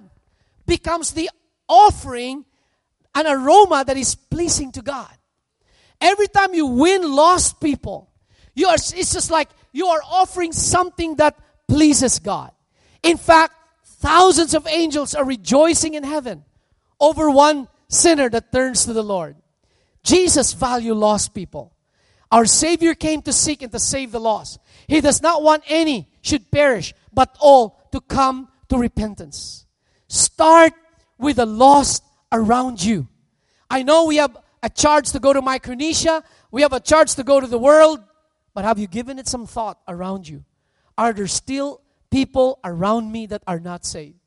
becomes 0.65 1.11
the 1.11 1.29
offering, 1.67 2.45
an 3.13 3.27
aroma 3.27 3.83
that 3.85 3.97
is 3.97 4.15
pleasing 4.15 4.71
to 4.73 4.81
God. 4.81 5.11
Every 6.01 6.27
time 6.27 6.53
you 6.53 6.65
win 6.65 7.09
lost 7.15 7.61
people, 7.61 8.09
you 8.53 8.67
are, 8.67 8.75
it's 8.75 9.13
just 9.13 9.31
like 9.31 9.49
you 9.71 9.87
are 9.87 10.01
offering 10.09 10.51
something 10.51 11.15
that 11.15 11.37
pleases 11.67 12.19
God. 12.19 12.51
In 13.01 13.17
fact, 13.17 13.53
thousands 13.83 14.53
of 14.53 14.67
angels 14.67 15.15
are 15.15 15.25
rejoicing 15.25 15.93
in 15.93 16.03
heaven 16.03 16.43
over 16.99 17.29
one 17.29 17.67
sinner 17.87 18.29
that 18.29 18.51
turns 18.51 18.85
to 18.85 18.93
the 18.93 19.03
Lord. 19.03 19.35
Jesus 20.03 20.53
valued 20.53 20.97
lost 20.97 21.33
people. 21.33 21.73
Our 22.31 22.45
Savior 22.45 22.93
came 22.95 23.21
to 23.23 23.33
seek 23.33 23.61
and 23.61 23.71
to 23.71 23.79
save 23.79 24.11
the 24.11 24.19
lost. 24.19 24.59
He 24.87 25.01
does 25.01 25.21
not 25.21 25.43
want 25.43 25.63
any 25.67 26.07
should 26.21 26.51
perish, 26.51 26.93
but 27.13 27.35
all 27.39 27.84
to 27.95 28.01
come 28.01 28.49
to 28.67 28.77
repentance. 28.77 29.65
Start 30.09 30.73
with 31.17 31.37
the 31.37 31.45
lost 31.45 32.03
around 32.29 32.83
you. 32.83 33.07
I 33.69 33.83
know 33.83 34.05
we 34.05 34.17
have 34.17 34.37
a 34.61 34.69
charge 34.69 35.11
to 35.11 35.19
go 35.19 35.31
to 35.31 35.41
Micronesia, 35.41 36.21
we 36.51 36.61
have 36.61 36.73
a 36.73 36.81
charge 36.81 37.15
to 37.15 37.23
go 37.23 37.39
to 37.39 37.47
the 37.47 37.57
world, 37.57 38.01
but 38.53 38.65
have 38.65 38.77
you 38.79 38.87
given 38.87 39.17
it 39.17 39.27
some 39.27 39.47
thought 39.47 39.79
around 39.87 40.27
you? 40.27 40.43
Are 40.97 41.13
there 41.13 41.27
still 41.27 41.81
people 42.11 42.59
around 42.65 43.11
me 43.11 43.27
that 43.27 43.43
are 43.47 43.59
not 43.59 43.85
saved? 43.85 44.19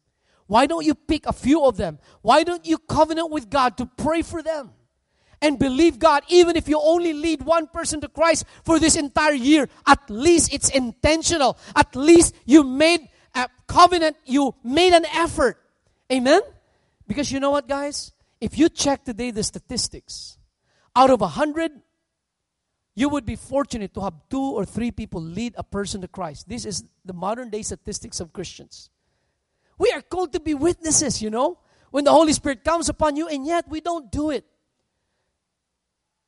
Why 0.46 0.64
don't 0.64 0.86
you 0.86 0.94
pick 0.94 1.26
a 1.26 1.32
few 1.32 1.66
of 1.66 1.76
them? 1.76 1.98
Why 2.22 2.44
don't 2.44 2.64
you 2.64 2.78
covenant 2.78 3.30
with 3.30 3.50
God 3.50 3.76
to 3.76 3.86
pray 3.86 4.22
for 4.22 4.42
them? 4.42 4.72
and 5.40 5.58
believe 5.58 5.98
God, 5.98 6.24
even 6.28 6.56
if 6.56 6.68
you 6.68 6.80
only 6.80 7.12
lead 7.12 7.42
one 7.42 7.68
person 7.68 8.00
to 8.00 8.08
Christ 8.08 8.44
for 8.64 8.78
this 8.78 8.96
entire 8.96 9.34
year, 9.34 9.68
at 9.86 10.10
least 10.10 10.52
it's 10.52 10.68
intentional. 10.70 11.56
At 11.76 11.94
least 11.94 12.34
you 12.44 12.64
made 12.64 13.08
covenant, 13.66 14.16
you 14.24 14.54
made 14.64 14.92
an 14.92 15.04
effort. 15.06 15.58
Amen? 16.12 16.40
Because 17.06 17.30
you 17.30 17.40
know 17.40 17.50
what, 17.50 17.68
guys? 17.68 18.12
If 18.40 18.58
you 18.58 18.68
check 18.68 19.04
today 19.04 19.30
the 19.30 19.42
statistics, 19.42 20.38
out 20.94 21.10
of 21.10 21.22
a 21.22 21.28
hundred, 21.28 21.72
you 22.94 23.08
would 23.08 23.24
be 23.24 23.36
fortunate 23.36 23.94
to 23.94 24.00
have 24.00 24.14
two 24.28 24.42
or 24.42 24.64
three 24.64 24.90
people 24.90 25.22
lead 25.22 25.54
a 25.56 25.62
person 25.62 26.00
to 26.00 26.08
Christ. 26.08 26.48
This 26.48 26.66
is 26.66 26.84
the 27.04 27.12
modern 27.12 27.50
day 27.50 27.62
statistics 27.62 28.20
of 28.20 28.32
Christians. 28.32 28.90
We 29.78 29.92
are 29.92 30.02
called 30.02 30.32
to 30.32 30.40
be 30.40 30.54
witnesses, 30.54 31.22
you 31.22 31.30
know, 31.30 31.58
when 31.90 32.04
the 32.04 32.10
Holy 32.10 32.32
Spirit 32.32 32.64
comes 32.64 32.88
upon 32.88 33.16
you, 33.16 33.28
and 33.28 33.46
yet 33.46 33.68
we 33.68 33.80
don't 33.80 34.10
do 34.10 34.30
it. 34.30 34.44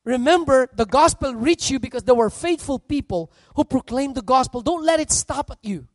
Remember, 0.05 0.69
the 0.73 0.87
gospel 0.87 1.35
reached 1.35 1.71
you 1.71 1.79
because 1.79 2.05
there 2.05 2.15
were 2.15 2.31
faithful 2.31 2.79
people 2.79 3.33
who 3.57 3.65
proclaimed 3.65 4.15
the 4.15 4.23
gospel. 4.23 4.63
Don't 4.63 4.85
let 4.85 5.01
it 5.01 5.11
stop 5.11 5.51
at 5.51 5.59
you. 5.63 5.87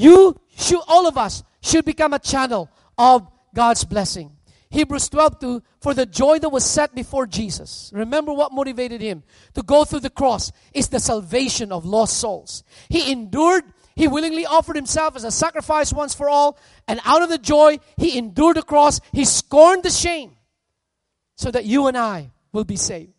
You 0.00 0.40
should, 0.56 0.80
all 0.88 1.06
of 1.06 1.18
us, 1.18 1.42
should 1.60 1.84
become 1.84 2.14
a 2.14 2.18
channel 2.18 2.70
of 2.96 3.28
God's 3.54 3.84
blessing. 3.84 4.32
Hebrews 4.70 5.10
12 5.10 5.38
2, 5.40 5.62
for 5.80 5.92
the 5.92 6.06
joy 6.06 6.38
that 6.38 6.48
was 6.48 6.64
set 6.64 6.94
before 6.94 7.26
Jesus. 7.26 7.90
Remember 7.92 8.32
what 8.32 8.50
motivated 8.50 9.02
him 9.02 9.24
to 9.52 9.62
go 9.62 9.84
through 9.84 10.00
the 10.00 10.08
cross 10.08 10.52
is 10.72 10.88
the 10.88 11.00
salvation 11.00 11.70
of 11.70 11.84
lost 11.84 12.16
souls. 12.16 12.64
He 12.88 13.12
endured, 13.12 13.64
he 13.94 14.08
willingly 14.08 14.46
offered 14.46 14.76
himself 14.76 15.16
as 15.16 15.24
a 15.24 15.30
sacrifice 15.30 15.92
once 15.92 16.14
for 16.14 16.30
all, 16.30 16.58
and 16.88 16.98
out 17.04 17.20
of 17.20 17.28
the 17.28 17.36
joy, 17.36 17.78
he 17.98 18.16
endured 18.16 18.56
the 18.56 18.62
cross, 18.62 19.00
he 19.12 19.26
scorned 19.26 19.82
the 19.82 19.90
shame, 19.90 20.34
so 21.36 21.50
that 21.50 21.66
you 21.66 21.88
and 21.88 21.98
I 21.98 22.30
will 22.52 22.64
be 22.64 22.76
saved. 22.76 23.12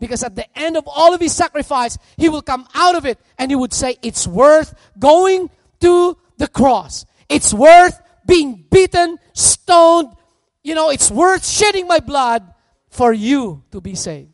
Because 0.00 0.24
at 0.24 0.34
the 0.34 0.58
end 0.58 0.76
of 0.76 0.88
all 0.88 1.14
of 1.14 1.20
his 1.20 1.32
sacrifice, 1.32 1.96
he 2.16 2.28
will 2.28 2.42
come 2.42 2.66
out 2.74 2.96
of 2.96 3.06
it 3.06 3.20
and 3.38 3.52
he 3.52 3.56
would 3.56 3.72
say, 3.72 3.98
It's 4.02 4.26
worth 4.26 4.74
going 4.98 5.48
to 5.80 6.18
the 6.36 6.48
cross. 6.48 7.04
It's 7.28 7.52
worth 7.52 8.00
being 8.26 8.64
beaten, 8.70 9.18
stoned. 9.32 10.14
You 10.62 10.74
know, 10.74 10.90
it's 10.90 11.10
worth 11.10 11.46
shedding 11.46 11.86
my 11.86 12.00
blood 12.00 12.42
for 12.88 13.12
you 13.12 13.64
to 13.72 13.80
be 13.80 13.94
saved. 13.94 14.32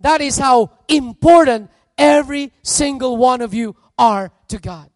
That 0.00 0.20
is 0.20 0.38
how 0.38 0.70
important 0.88 1.70
every 1.96 2.52
single 2.62 3.16
one 3.16 3.40
of 3.40 3.54
you 3.54 3.76
are 3.98 4.32
to 4.48 4.58
God. 4.58 4.90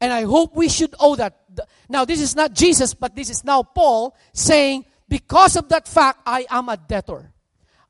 And 0.00 0.12
I 0.12 0.22
hope 0.22 0.54
we 0.54 0.68
should 0.68 0.94
owe 1.00 1.16
that. 1.16 1.36
Now, 1.88 2.04
this 2.04 2.20
is 2.20 2.36
not 2.36 2.52
Jesus, 2.54 2.94
but 2.94 3.16
this 3.16 3.30
is 3.30 3.44
now 3.44 3.62
Paul 3.62 4.16
saying, 4.32 4.84
Because 5.08 5.56
of 5.56 5.68
that 5.70 5.88
fact, 5.88 6.20
I 6.24 6.46
am 6.50 6.68
a 6.68 6.76
debtor. 6.76 7.32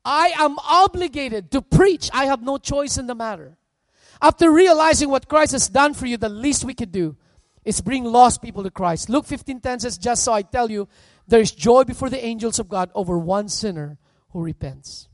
I 0.03 0.33
am 0.37 0.57
obligated 0.59 1.51
to 1.51 1.61
preach. 1.61 2.09
I 2.13 2.25
have 2.25 2.41
no 2.41 2.57
choice 2.57 2.97
in 2.97 3.05
the 3.05 3.15
matter. 3.15 3.57
After 4.21 4.51
realizing 4.51 5.09
what 5.09 5.29
Christ 5.29 5.51
has 5.51 5.69
done 5.69 5.93
for 5.93 6.07
you, 6.07 6.17
the 6.17 6.29
least 6.29 6.65
we 6.65 6.73
could 6.73 6.91
do 6.91 7.15
is 7.69 7.81
bring 7.81 8.03
lost 8.03 8.41
people 8.41 8.63
to 8.63 8.71
Christ. 8.71 9.09
Luke 9.09 9.25
15:10 9.25 9.79
says, 9.79 9.97
"Just 9.97 10.23
so 10.23 10.33
I 10.33 10.41
tell 10.41 10.71
you, 10.71 10.87
there 11.27 11.39
is 11.39 11.51
joy 11.51 11.83
before 11.83 12.09
the 12.09 12.23
angels 12.23 12.57
of 12.57 12.67
God 12.67 12.89
over 12.95 13.17
one 13.17 13.49
sinner 13.49 13.99
who 14.31 14.41
repents." 14.41 15.07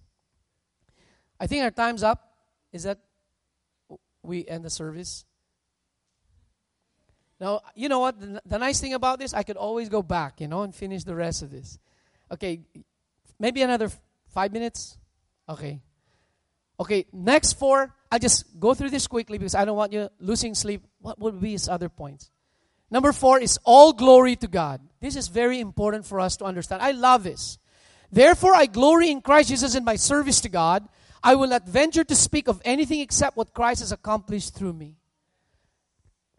I 1.40 1.48
think 1.48 1.64
our 1.64 1.72
time's 1.72 2.04
up. 2.04 2.24
Is 2.72 2.84
that 2.84 3.00
we 4.24 4.48
end 4.48 4.64
the 4.64 4.70
service? 4.70 5.26
Now, 7.40 7.62
you 7.76 7.90
know 7.90 8.00
what? 8.00 8.20
The, 8.20 8.42
the 8.46 8.58
nice 8.58 8.80
thing 8.80 8.94
about 8.94 9.20
this, 9.20 9.34
I 9.34 9.44
could 9.44 9.58
always 9.58 9.90
go 9.90 10.02
back, 10.02 10.40
you 10.40 10.48
know, 10.48 10.64
and 10.64 10.74
finish 10.74 11.04
the 11.04 11.16
rest 11.16 11.44
of 11.44 11.52
this. 11.52 11.78
Okay, 12.32 12.62
maybe 13.38 13.62
another 13.62 13.92
Five 14.36 14.52
minutes? 14.52 14.98
Okay. 15.48 15.80
Okay, 16.78 17.06
next 17.14 17.54
four, 17.54 17.96
I'll 18.12 18.20
just 18.20 18.60
go 18.60 18.74
through 18.74 18.90
this 18.90 19.08
quickly 19.08 19.38
because 19.38 19.56
I 19.56 19.64
don't 19.64 19.78
want 19.78 19.94
you 19.94 20.10
losing 20.20 20.54
sleep. 20.54 20.84
What 21.00 21.18
would 21.20 21.40
be 21.40 21.52
his 21.52 21.70
other 21.70 21.88
points? 21.88 22.32
Number 22.96 23.12
four 23.12 23.42
is 23.42 23.60
all 23.66 23.92
glory 23.92 24.38
to 24.38 24.48
God. 24.48 24.80
This 25.02 25.18
is 25.18 25.28
very 25.28 25.60
important 25.60 26.06
for 26.06 26.22
us 26.22 26.38
to 26.38 26.46
understand. 26.46 26.82
I 26.82 26.92
love 26.92 27.24
this. 27.24 27.58
Therefore, 28.10 28.56
I 28.56 28.68
glory 28.68 29.12
in 29.12 29.20
Christ 29.20 29.50
Jesus 29.50 29.76
in 29.76 29.84
my 29.84 29.98
service 29.98 30.40
to 30.40 30.48
God. 30.48 30.88
I 31.22 31.36
will 31.36 31.50
not 31.50 31.68
venture 31.68 32.06
to 32.06 32.16
speak 32.16 32.48
of 32.48 32.62
anything 32.64 33.02
except 33.02 33.36
what 33.36 33.54
Christ 33.54 33.82
has 33.82 33.92
accomplished 33.92 34.56
through 34.56 34.72
me. 34.72 34.96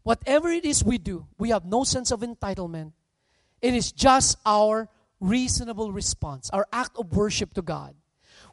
Whatever 0.02 0.48
it 0.48 0.64
is 0.64 0.82
we 0.82 0.96
do, 0.96 1.26
we 1.36 1.50
have 1.50 1.66
no 1.66 1.84
sense 1.84 2.10
of 2.10 2.20
entitlement. 2.20 2.92
It 3.60 3.74
is 3.74 3.92
just 3.92 4.38
our 4.46 4.88
reasonable 5.20 5.92
response, 5.92 6.48
our 6.54 6.66
act 6.72 6.96
of 6.96 7.14
worship 7.14 7.52
to 7.52 7.60
God. 7.60 7.94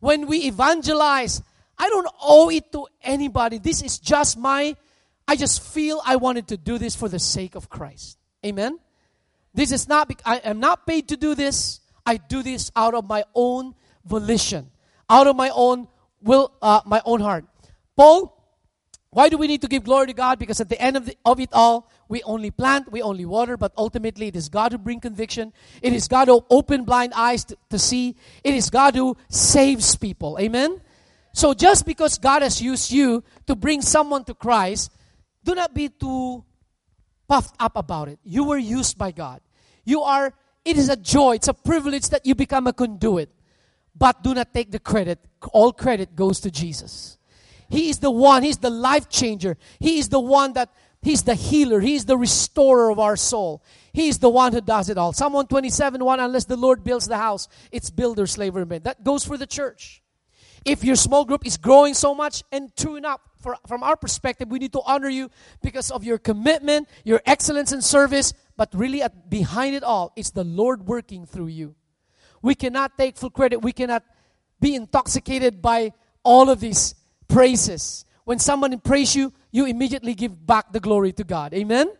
When 0.01 0.27
we 0.27 0.39
evangelize, 0.39 1.41
I 1.77 1.87
don't 1.87 2.09
owe 2.21 2.49
it 2.49 2.69
to 2.73 2.85
anybody. 3.01 3.59
This 3.59 3.81
is 3.81 3.97
just 3.97 4.37
my, 4.37 4.75
I 5.27 5.35
just 5.35 5.61
feel 5.63 6.01
I 6.05 6.17
wanted 6.17 6.47
to 6.49 6.57
do 6.57 6.77
this 6.77 6.95
for 6.95 7.09
the 7.09 7.19
sake 7.19 7.55
of 7.55 7.69
Christ. 7.69 8.17
Amen? 8.45 8.79
This 9.53 9.71
is 9.71 9.87
not, 9.87 10.11
I 10.25 10.37
am 10.37 10.59
not 10.59 10.85
paid 10.85 11.09
to 11.09 11.17
do 11.17 11.35
this. 11.35 11.79
I 12.05 12.17
do 12.17 12.43
this 12.43 12.71
out 12.75 12.93
of 12.93 13.07
my 13.07 13.23
own 13.33 13.75
volition, 14.03 14.69
out 15.09 15.27
of 15.27 15.35
my 15.35 15.49
own 15.53 15.87
will, 16.21 16.51
uh, 16.61 16.81
my 16.85 17.01
own 17.05 17.21
heart. 17.21 17.45
Paul, 17.95 18.33
why 19.11 19.29
do 19.29 19.37
we 19.37 19.47
need 19.47 19.61
to 19.61 19.67
give 19.67 19.83
glory 19.83 20.07
to 20.07 20.13
God? 20.13 20.39
Because 20.39 20.59
at 20.59 20.69
the 20.69 20.81
end 20.81 20.97
of, 20.97 21.05
the, 21.05 21.15
of 21.23 21.39
it 21.39 21.49
all, 21.53 21.89
we 22.09 22.23
only 22.23 22.49
plant, 22.49 22.91
we 22.91 23.01
only 23.01 23.25
water, 23.25 23.57
but 23.57 23.71
ultimately 23.77 24.27
it 24.27 24.35
is 24.35 24.49
God 24.49 24.71
who 24.71 24.79
brings 24.79 25.01
conviction. 25.01 25.53
It 25.81 25.93
is 25.93 26.07
God 26.07 26.27
who 26.27 26.43
open 26.49 26.83
blind 26.83 27.13
eyes 27.15 27.45
to, 27.45 27.57
to 27.69 27.77
see. 27.77 28.15
It 28.43 28.55
is 28.55 28.69
God 28.71 28.95
who 28.95 29.15
saves 29.29 29.95
people. 29.95 30.37
Amen? 30.41 30.81
So 31.31 31.53
just 31.53 31.85
because 31.85 32.17
God 32.17 32.41
has 32.41 32.61
used 32.61 32.91
you 32.91 33.23
to 33.45 33.55
bring 33.55 33.81
someone 33.81 34.23
to 34.25 34.33
Christ, 34.33 34.91
do 35.43 35.55
not 35.55 35.73
be 35.73 35.89
too 35.89 36.43
puffed 37.27 37.55
up 37.59 37.75
about 37.75 38.09
it. 38.09 38.19
You 38.23 38.43
were 38.43 38.57
used 38.57 38.97
by 38.97 39.11
God. 39.11 39.41
You 39.85 40.01
are, 40.01 40.33
it 40.63 40.77
is 40.77 40.89
a 40.89 40.95
joy, 40.95 41.35
it's 41.35 41.47
a 41.47 41.53
privilege 41.53 42.09
that 42.09 42.25
you 42.25 42.35
become 42.35 42.67
a 42.67 42.73
conduit. 42.73 43.29
But 43.95 44.23
do 44.23 44.33
not 44.33 44.53
take 44.53 44.71
the 44.71 44.79
credit. 44.79 45.19
All 45.51 45.71
credit 45.71 46.15
goes 46.15 46.39
to 46.41 46.51
Jesus. 46.51 47.17
He 47.69 47.89
is 47.89 47.99
the 47.99 48.11
one, 48.11 48.43
He's 48.43 48.57
the 48.57 48.69
life 48.69 49.09
changer. 49.09 49.57
He 49.79 49.97
is 49.97 50.09
the 50.09 50.19
one 50.19 50.53
that, 50.53 50.69
He's 51.01 51.23
the 51.23 51.35
healer. 51.35 51.79
He's 51.79 52.05
the 52.05 52.17
restorer 52.17 52.89
of 52.89 52.99
our 52.99 53.17
soul. 53.17 53.63
He's 53.91 54.19
the 54.19 54.29
one 54.29 54.53
who 54.53 54.61
does 54.61 54.89
it 54.89 54.97
all. 54.97 55.11
Psalm 55.11 55.33
127 55.33 56.03
1 56.03 56.19
Unless 56.19 56.45
the 56.45 56.55
Lord 56.55 56.83
builds 56.83 57.07
the 57.07 57.17
house, 57.17 57.47
its 57.71 57.89
builder 57.89 58.25
slavery. 58.25 58.63
That 58.79 59.03
goes 59.03 59.25
for 59.25 59.37
the 59.37 59.47
church. 59.47 60.02
If 60.65 60.83
your 60.83 60.95
small 60.95 61.25
group 61.25 61.45
is 61.45 61.57
growing 61.57 61.93
so 61.93 62.15
much, 62.15 62.43
and 62.51 62.73
true 62.75 62.95
enough, 62.95 63.19
for, 63.39 63.57
from 63.67 63.83
our 63.83 63.97
perspective, 63.97 64.49
we 64.49 64.59
need 64.59 64.71
to 64.73 64.81
honor 64.85 65.09
you 65.09 65.29
because 65.61 65.91
of 65.91 66.03
your 66.03 66.17
commitment, 66.17 66.87
your 67.03 67.21
excellence 67.25 67.73
in 67.73 67.81
service, 67.81 68.33
but 68.55 68.73
really 68.73 69.01
at, 69.01 69.29
behind 69.29 69.75
it 69.75 69.83
all, 69.83 70.13
it's 70.15 70.31
the 70.31 70.45
Lord 70.45 70.87
working 70.87 71.25
through 71.25 71.47
you. 71.47 71.75
We 72.41 72.55
cannot 72.55 72.97
take 72.97 73.17
full 73.17 73.29
credit. 73.29 73.61
We 73.61 73.73
cannot 73.73 74.03
be 74.61 74.75
intoxicated 74.75 75.61
by 75.61 75.91
all 76.23 76.49
of 76.49 76.61
these 76.61 76.95
praises. 77.27 78.05
When 78.23 78.39
someone 78.39 78.79
praise 78.79 79.15
you, 79.15 79.33
you 79.51 79.65
immediately 79.65 80.13
give 80.13 80.45
back 80.45 80.71
the 80.71 80.79
glory 80.79 81.11
to 81.13 81.25
God. 81.25 81.53
Amen? 81.53 81.91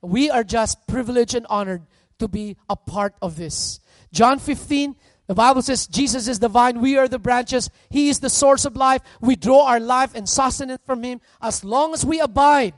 We 0.00 0.30
are 0.30 0.44
just 0.44 0.86
privileged 0.86 1.34
and 1.34 1.46
honored 1.50 1.82
to 2.18 2.28
be 2.28 2.56
a 2.68 2.76
part 2.76 3.14
of 3.20 3.36
this. 3.36 3.80
John 4.12 4.38
15, 4.38 4.96
the 5.30 5.34
Bible 5.36 5.62
says 5.62 5.86
Jesus 5.86 6.26
is 6.26 6.40
the 6.40 6.48
vine, 6.48 6.80
we 6.80 6.96
are 6.96 7.06
the 7.06 7.20
branches. 7.20 7.70
He 7.88 8.08
is 8.08 8.18
the 8.18 8.28
source 8.28 8.64
of 8.64 8.74
life. 8.74 9.00
We 9.20 9.36
draw 9.36 9.64
our 9.64 9.78
life 9.78 10.16
and 10.16 10.28
sustenance 10.28 10.82
from 10.84 11.04
Him. 11.04 11.20
As 11.40 11.62
long 11.62 11.94
as 11.94 12.04
we 12.04 12.18
abide, 12.18 12.74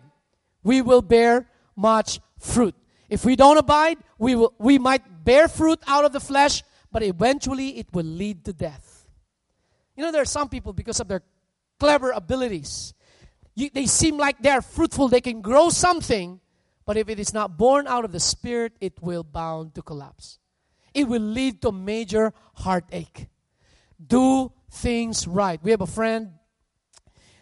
we 0.62 0.82
will 0.82 1.00
bear 1.00 1.48
much 1.74 2.20
fruit. 2.38 2.74
If 3.08 3.24
we 3.24 3.36
don't 3.36 3.56
abide, 3.56 3.96
we, 4.18 4.34
will, 4.34 4.52
we 4.58 4.78
might 4.78 5.24
bear 5.24 5.48
fruit 5.48 5.78
out 5.86 6.04
of 6.04 6.12
the 6.12 6.20
flesh, 6.20 6.62
but 6.92 7.02
eventually 7.02 7.78
it 7.78 7.86
will 7.94 8.04
lead 8.04 8.44
to 8.44 8.52
death. 8.52 9.06
You 9.96 10.04
know, 10.04 10.12
there 10.12 10.20
are 10.20 10.26
some 10.26 10.50
people, 10.50 10.74
because 10.74 11.00
of 11.00 11.08
their 11.08 11.22
clever 11.80 12.10
abilities, 12.10 12.92
you, 13.54 13.70
they 13.72 13.86
seem 13.86 14.18
like 14.18 14.42
they 14.42 14.50
are 14.50 14.60
fruitful, 14.60 15.08
they 15.08 15.22
can 15.22 15.40
grow 15.40 15.70
something, 15.70 16.38
but 16.84 16.98
if 16.98 17.08
it 17.08 17.18
is 17.18 17.32
not 17.32 17.56
born 17.56 17.86
out 17.86 18.04
of 18.04 18.12
the 18.12 18.20
Spirit, 18.20 18.74
it 18.78 18.92
will 19.00 19.24
bound 19.24 19.74
to 19.76 19.80
collapse 19.80 20.38
it 20.94 21.08
will 21.08 21.22
lead 21.22 21.62
to 21.62 21.72
major 21.72 22.32
heartache. 22.54 23.28
Do 24.04 24.52
things 24.70 25.26
right. 25.26 25.62
We 25.62 25.70
have 25.70 25.80
a 25.80 25.86
friend. 25.86 26.32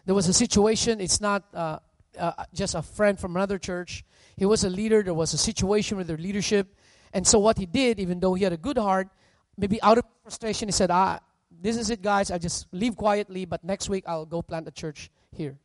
There 0.06 0.14
was 0.14 0.28
a 0.28 0.32
situation. 0.32 1.00
It's 1.00 1.20
not 1.20 1.44
uh, 1.54 1.78
uh, 2.18 2.32
just 2.52 2.74
a 2.74 2.82
friend 2.82 3.18
from 3.18 3.36
another 3.36 3.58
church. 3.58 4.04
He 4.36 4.46
was 4.46 4.64
a 4.64 4.70
leader. 4.70 5.02
There 5.02 5.14
was 5.14 5.34
a 5.34 5.38
situation 5.38 5.96
with 5.96 6.06
their 6.06 6.18
leadership. 6.18 6.74
And 7.12 7.26
so 7.26 7.38
what 7.38 7.58
he 7.58 7.66
did, 7.66 7.98
even 8.00 8.20
though 8.20 8.34
he 8.34 8.44
had 8.44 8.52
a 8.52 8.56
good 8.56 8.78
heart, 8.78 9.08
maybe 9.56 9.80
out 9.82 9.98
of 9.98 10.04
frustration, 10.22 10.68
he 10.68 10.72
said, 10.72 10.90
ah, 10.90 11.20
this 11.50 11.76
is 11.76 11.90
it, 11.90 12.02
guys. 12.02 12.30
I 12.30 12.38
just 12.38 12.66
leave 12.72 12.96
quietly, 12.96 13.44
but 13.44 13.62
next 13.64 13.88
week 13.88 14.04
I'll 14.06 14.26
go 14.26 14.42
plant 14.42 14.68
a 14.68 14.70
church 14.70 15.10
here. 15.30 15.58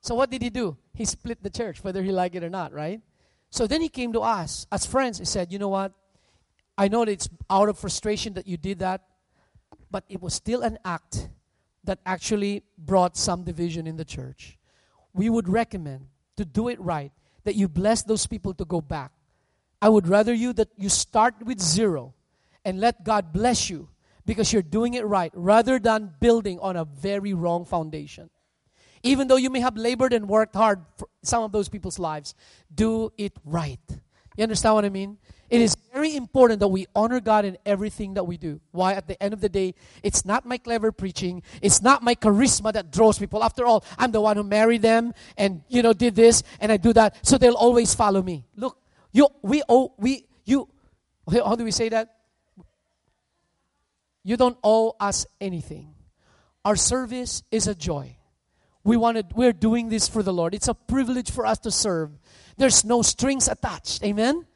So 0.00 0.14
what 0.14 0.30
did 0.30 0.42
he 0.42 0.50
do? 0.50 0.76
He 0.94 1.04
split 1.04 1.42
the 1.42 1.50
church, 1.50 1.82
whether 1.84 2.02
he 2.02 2.12
liked 2.12 2.34
it 2.34 2.44
or 2.44 2.50
not, 2.50 2.72
right? 2.72 3.00
So 3.50 3.66
then 3.66 3.80
he 3.80 3.88
came 3.88 4.12
to 4.12 4.20
us 4.20 4.66
as 4.70 4.86
friends. 4.86 5.18
He 5.18 5.24
said, 5.24 5.52
you 5.52 5.58
know 5.58 5.68
what? 5.68 5.92
I 6.80 6.88
know 6.88 7.04
that 7.04 7.10
it's 7.10 7.28
out 7.50 7.68
of 7.68 7.78
frustration 7.78 8.32
that 8.34 8.46
you 8.46 8.56
did 8.56 8.78
that, 8.78 9.02
but 9.90 10.04
it 10.08 10.22
was 10.22 10.32
still 10.32 10.62
an 10.62 10.78
act 10.82 11.28
that 11.84 11.98
actually 12.06 12.62
brought 12.78 13.18
some 13.18 13.44
division 13.44 13.86
in 13.86 13.98
the 13.98 14.04
church. 14.06 14.58
We 15.12 15.28
would 15.28 15.46
recommend 15.46 16.06
to 16.38 16.46
do 16.46 16.68
it 16.68 16.80
right, 16.80 17.12
that 17.44 17.54
you 17.54 17.68
bless 17.68 18.02
those 18.02 18.26
people 18.26 18.54
to 18.54 18.64
go 18.64 18.80
back. 18.80 19.12
I 19.82 19.90
would 19.90 20.08
rather 20.08 20.32
you 20.32 20.54
that 20.54 20.68
you 20.78 20.88
start 20.88 21.34
with 21.44 21.60
zero 21.60 22.14
and 22.64 22.80
let 22.80 23.04
God 23.04 23.30
bless 23.30 23.68
you 23.68 23.90
because 24.24 24.50
you're 24.50 24.62
doing 24.62 24.94
it 24.94 25.04
right 25.04 25.32
rather 25.34 25.78
than 25.78 26.14
building 26.18 26.58
on 26.60 26.76
a 26.76 26.86
very 26.86 27.34
wrong 27.34 27.66
foundation. 27.66 28.30
Even 29.02 29.28
though 29.28 29.36
you 29.36 29.50
may 29.50 29.60
have 29.60 29.76
labored 29.76 30.14
and 30.14 30.26
worked 30.30 30.56
hard 30.56 30.80
for 30.96 31.08
some 31.22 31.42
of 31.42 31.52
those 31.52 31.68
people's 31.68 31.98
lives, 31.98 32.34
do 32.74 33.12
it 33.18 33.34
right. 33.44 34.00
You 34.40 34.44
understand 34.44 34.74
what 34.74 34.86
I 34.86 34.88
mean? 34.88 35.18
It 35.50 35.60
is 35.60 35.76
very 35.92 36.16
important 36.16 36.60
that 36.60 36.68
we 36.68 36.86
honor 36.96 37.20
God 37.20 37.44
in 37.44 37.58
everything 37.66 38.14
that 38.14 38.24
we 38.24 38.38
do. 38.38 38.58
Why? 38.70 38.94
At 38.94 39.06
the 39.06 39.22
end 39.22 39.34
of 39.34 39.42
the 39.42 39.50
day, 39.50 39.74
it's 40.02 40.24
not 40.24 40.46
my 40.46 40.56
clever 40.56 40.92
preaching. 40.92 41.42
It's 41.60 41.82
not 41.82 42.02
my 42.02 42.14
charisma 42.14 42.72
that 42.72 42.90
draws 42.90 43.18
people. 43.18 43.44
After 43.44 43.66
all, 43.66 43.84
I'm 43.98 44.12
the 44.12 44.20
one 44.22 44.38
who 44.38 44.42
married 44.42 44.80
them 44.80 45.12
and, 45.36 45.62
you 45.68 45.82
know, 45.82 45.92
did 45.92 46.14
this 46.14 46.42
and 46.58 46.72
I 46.72 46.78
do 46.78 46.94
that. 46.94 47.18
So 47.20 47.36
they'll 47.36 47.52
always 47.52 47.94
follow 47.94 48.22
me. 48.22 48.46
Look, 48.56 48.78
you, 49.12 49.28
we 49.42 49.62
owe, 49.68 49.92
we, 49.98 50.24
you, 50.46 50.70
how 51.30 51.54
do 51.54 51.62
we 51.62 51.70
say 51.70 51.90
that? 51.90 52.08
You 54.24 54.38
don't 54.38 54.56
owe 54.64 54.96
us 54.98 55.26
anything. 55.38 55.92
Our 56.64 56.76
service 56.76 57.42
is 57.50 57.66
a 57.66 57.74
joy. 57.74 58.16
We 58.82 58.96
wanted, 58.96 59.32
we're 59.34 59.52
doing 59.52 59.88
this 59.88 60.08
for 60.08 60.22
the 60.22 60.32
Lord. 60.32 60.54
It's 60.54 60.68
a 60.68 60.74
privilege 60.74 61.30
for 61.30 61.44
us 61.44 61.58
to 61.60 61.70
serve. 61.70 62.10
There's 62.56 62.84
no 62.84 63.02
strings 63.02 63.48
attached. 63.48 64.02
Amen? 64.02 64.46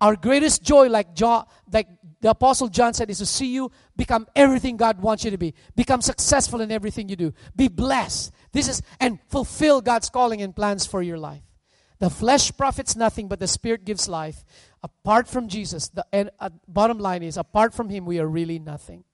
Our 0.00 0.16
greatest 0.16 0.62
joy, 0.62 0.88
like, 0.88 1.14
John, 1.14 1.46
like 1.72 1.88
the 2.20 2.30
Apostle 2.30 2.68
John 2.68 2.94
said, 2.94 3.10
is 3.10 3.18
to 3.18 3.26
see 3.26 3.52
you 3.52 3.70
become 3.96 4.26
everything 4.34 4.76
God 4.76 5.00
wants 5.00 5.24
you 5.24 5.30
to 5.30 5.38
be. 5.38 5.54
Become 5.76 6.00
successful 6.00 6.60
in 6.60 6.70
everything 6.70 7.08
you 7.08 7.16
do. 7.16 7.32
Be 7.54 7.68
blessed. 7.68 8.32
This 8.52 8.68
is, 8.68 8.82
and 9.00 9.18
fulfill 9.28 9.80
God's 9.80 10.10
calling 10.10 10.42
and 10.42 10.54
plans 10.54 10.86
for 10.86 11.02
your 11.02 11.18
life. 11.18 11.42
The 12.00 12.10
flesh 12.10 12.54
profits 12.56 12.96
nothing, 12.96 13.28
but 13.28 13.40
the 13.40 13.46
Spirit 13.46 13.84
gives 13.84 14.08
life. 14.08 14.44
Apart 14.82 15.28
from 15.28 15.48
Jesus, 15.48 15.88
the 15.88 16.04
and, 16.12 16.30
uh, 16.40 16.50
bottom 16.66 16.98
line 16.98 17.22
is, 17.22 17.36
apart 17.36 17.72
from 17.72 17.88
Him, 17.88 18.04
we 18.04 18.18
are 18.18 18.26
really 18.26 18.58
nothing. 18.58 19.04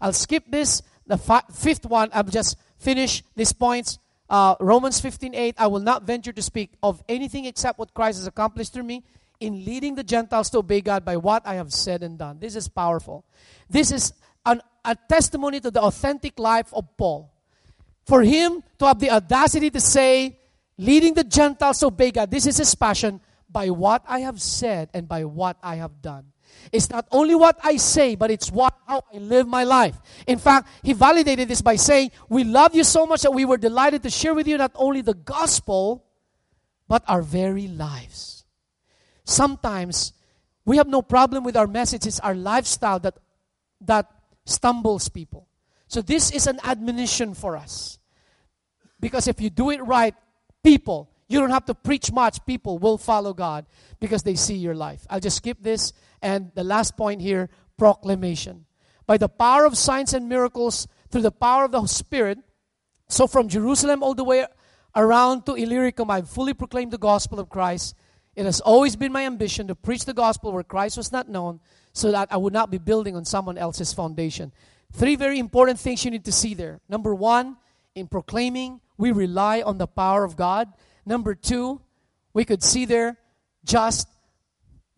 I'll 0.00 0.12
skip 0.12 0.44
this. 0.48 0.82
The 1.06 1.18
fi- 1.18 1.42
fifth 1.52 1.84
one, 1.84 2.10
I'll 2.12 2.22
just 2.22 2.56
finish 2.78 3.22
these 3.34 3.52
points. 3.52 3.98
Uh, 4.28 4.54
Romans 4.60 5.00
15 5.00 5.34
8, 5.34 5.54
I 5.58 5.66
will 5.66 5.80
not 5.80 6.02
venture 6.02 6.32
to 6.32 6.42
speak 6.42 6.72
of 6.82 7.02
anything 7.08 7.46
except 7.46 7.78
what 7.78 7.94
Christ 7.94 8.18
has 8.18 8.26
accomplished 8.26 8.74
through 8.74 8.82
me 8.84 9.04
in 9.40 9.64
leading 9.64 9.94
the 9.94 10.04
Gentiles 10.04 10.50
to 10.50 10.58
obey 10.58 10.80
God 10.80 11.04
by 11.04 11.16
what 11.16 11.46
I 11.46 11.54
have 11.54 11.72
said 11.72 12.02
and 12.02 12.18
done. 12.18 12.38
This 12.38 12.56
is 12.56 12.68
powerful. 12.68 13.24
This 13.70 13.92
is 13.92 14.12
an, 14.44 14.60
a 14.84 14.96
testimony 15.08 15.60
to 15.60 15.70
the 15.70 15.80
authentic 15.80 16.38
life 16.38 16.72
of 16.74 16.96
Paul. 16.96 17.30
For 18.04 18.22
him 18.22 18.62
to 18.78 18.86
have 18.86 18.98
the 18.98 19.10
audacity 19.10 19.70
to 19.70 19.80
say, 19.80 20.38
leading 20.76 21.14
the 21.14 21.24
Gentiles 21.24 21.80
to 21.80 21.86
obey 21.86 22.10
God, 22.10 22.30
this 22.30 22.46
is 22.46 22.56
his 22.56 22.74
passion 22.74 23.20
by 23.50 23.70
what 23.70 24.02
I 24.08 24.20
have 24.20 24.40
said 24.40 24.90
and 24.92 25.08
by 25.08 25.24
what 25.24 25.56
I 25.62 25.76
have 25.76 26.02
done. 26.02 26.32
It's 26.72 26.90
not 26.90 27.06
only 27.10 27.34
what 27.34 27.58
I 27.62 27.76
say, 27.76 28.14
but 28.14 28.30
it's 28.30 28.50
what 28.50 28.74
how 28.86 29.04
I 29.12 29.18
live 29.18 29.46
my 29.46 29.64
life. 29.64 29.96
In 30.26 30.38
fact, 30.38 30.68
he 30.82 30.92
validated 30.92 31.48
this 31.48 31.62
by 31.62 31.76
saying, 31.76 32.10
"We 32.28 32.44
love 32.44 32.74
you 32.74 32.84
so 32.84 33.06
much 33.06 33.22
that 33.22 33.32
we 33.32 33.44
were 33.44 33.58
delighted 33.58 34.02
to 34.02 34.10
share 34.10 34.34
with 34.34 34.46
you 34.46 34.58
not 34.58 34.72
only 34.74 35.02
the 35.02 35.14
gospel, 35.14 36.04
but 36.88 37.02
our 37.08 37.22
very 37.22 37.68
lives." 37.68 38.38
sometimes 39.28 40.12
we 40.64 40.76
have 40.76 40.88
no 40.88 41.02
problem 41.02 41.44
with 41.44 41.56
our 41.56 41.66
message. 41.66 42.06
It's 42.06 42.20
our 42.20 42.34
lifestyle 42.34 42.98
that, 43.00 43.18
that 43.82 44.10
stumbles 44.44 45.08
people. 45.08 45.48
So 45.86 46.02
this 46.02 46.30
is 46.30 46.46
an 46.46 46.58
admonition 46.64 47.34
for 47.34 47.56
us. 47.56 47.98
Because 49.00 49.28
if 49.28 49.40
you 49.40 49.48
do 49.48 49.70
it 49.70 49.82
right, 49.84 50.14
people, 50.62 51.10
you 51.28 51.40
don't 51.40 51.50
have 51.50 51.66
to 51.66 51.74
preach 51.74 52.10
much, 52.10 52.44
people 52.44 52.78
will 52.78 52.98
follow 52.98 53.32
God 53.32 53.66
because 54.00 54.22
they 54.22 54.34
see 54.34 54.56
your 54.56 54.74
life. 54.74 55.06
I'll 55.08 55.20
just 55.20 55.36
skip 55.36 55.58
this. 55.60 55.92
And 56.22 56.50
the 56.54 56.64
last 56.64 56.96
point 56.96 57.20
here 57.20 57.48
proclamation. 57.76 58.66
By 59.06 59.16
the 59.16 59.28
power 59.28 59.64
of 59.64 59.76
signs 59.76 60.12
and 60.12 60.28
miracles, 60.28 60.86
through 61.10 61.22
the 61.22 61.32
power 61.32 61.64
of 61.64 61.72
the 61.72 61.86
Spirit, 61.86 62.38
So 63.08 63.26
from 63.26 63.48
Jerusalem 63.48 64.02
all 64.02 64.14
the 64.14 64.24
way 64.24 64.46
around 64.94 65.46
to 65.46 65.54
Illyricum, 65.54 66.10
I've 66.10 66.28
fully 66.28 66.52
proclaimed 66.54 66.92
the 66.92 66.98
gospel 66.98 67.40
of 67.40 67.48
Christ. 67.48 67.94
It 68.36 68.44
has 68.44 68.60
always 68.60 68.96
been 68.96 69.12
my 69.12 69.24
ambition 69.24 69.66
to 69.68 69.74
preach 69.74 70.04
the 70.04 70.14
gospel 70.14 70.52
where 70.52 70.62
Christ 70.62 70.96
was 70.96 71.10
not 71.10 71.28
known 71.28 71.60
so 71.92 72.12
that 72.12 72.28
I 72.30 72.36
would 72.36 72.52
not 72.52 72.70
be 72.70 72.78
building 72.78 73.16
on 73.16 73.24
someone 73.24 73.58
else's 73.58 73.92
foundation. 73.92 74.52
Three 74.92 75.16
very 75.16 75.38
important 75.38 75.80
things 75.80 76.04
you 76.04 76.10
need 76.10 76.24
to 76.26 76.32
see 76.32 76.54
there. 76.54 76.80
Number 76.88 77.14
one, 77.14 77.56
in 77.94 78.06
proclaiming, 78.06 78.80
we 78.96 79.10
rely 79.10 79.62
on 79.62 79.78
the 79.78 79.86
power 79.86 80.22
of 80.22 80.36
God. 80.36 80.68
Number 81.04 81.34
two, 81.34 81.80
we 82.32 82.44
could 82.44 82.62
see 82.62 82.84
there 82.84 83.16
just 83.64 84.06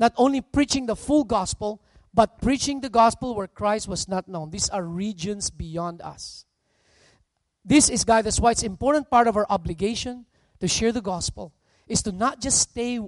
not 0.01 0.15
only 0.17 0.41
preaching 0.41 0.87
the 0.87 0.97
full 0.97 1.23
gospel, 1.23 1.81
but 2.13 2.41
preaching 2.41 2.81
the 2.81 2.89
gospel 2.89 3.37
where 3.37 3.47
Christ 3.47 3.87
was 3.87 4.09
not 4.09 4.27
known. 4.27 4.51
These 4.51 4.71
are 4.71 4.83
regions 4.83 5.51
beyond 5.51 6.01
us. 6.01 6.47
This 7.65 7.89
is, 7.89 8.05
guys, 8.05 8.25
that's 8.25 8.41
why 8.41 8.51
it's 8.51 8.63
important 8.63 9.11
part 9.11 9.29
of 9.29 9.37
our 9.37 9.47
obligation 9.49 10.25
to 10.59 10.67
share 10.67 10.91
the 10.91 11.03
gospel 11.03 11.53
is 11.87 12.03
to 12.03 12.13
not 12.13 12.41
just 12.41 12.59
stay 12.59 12.99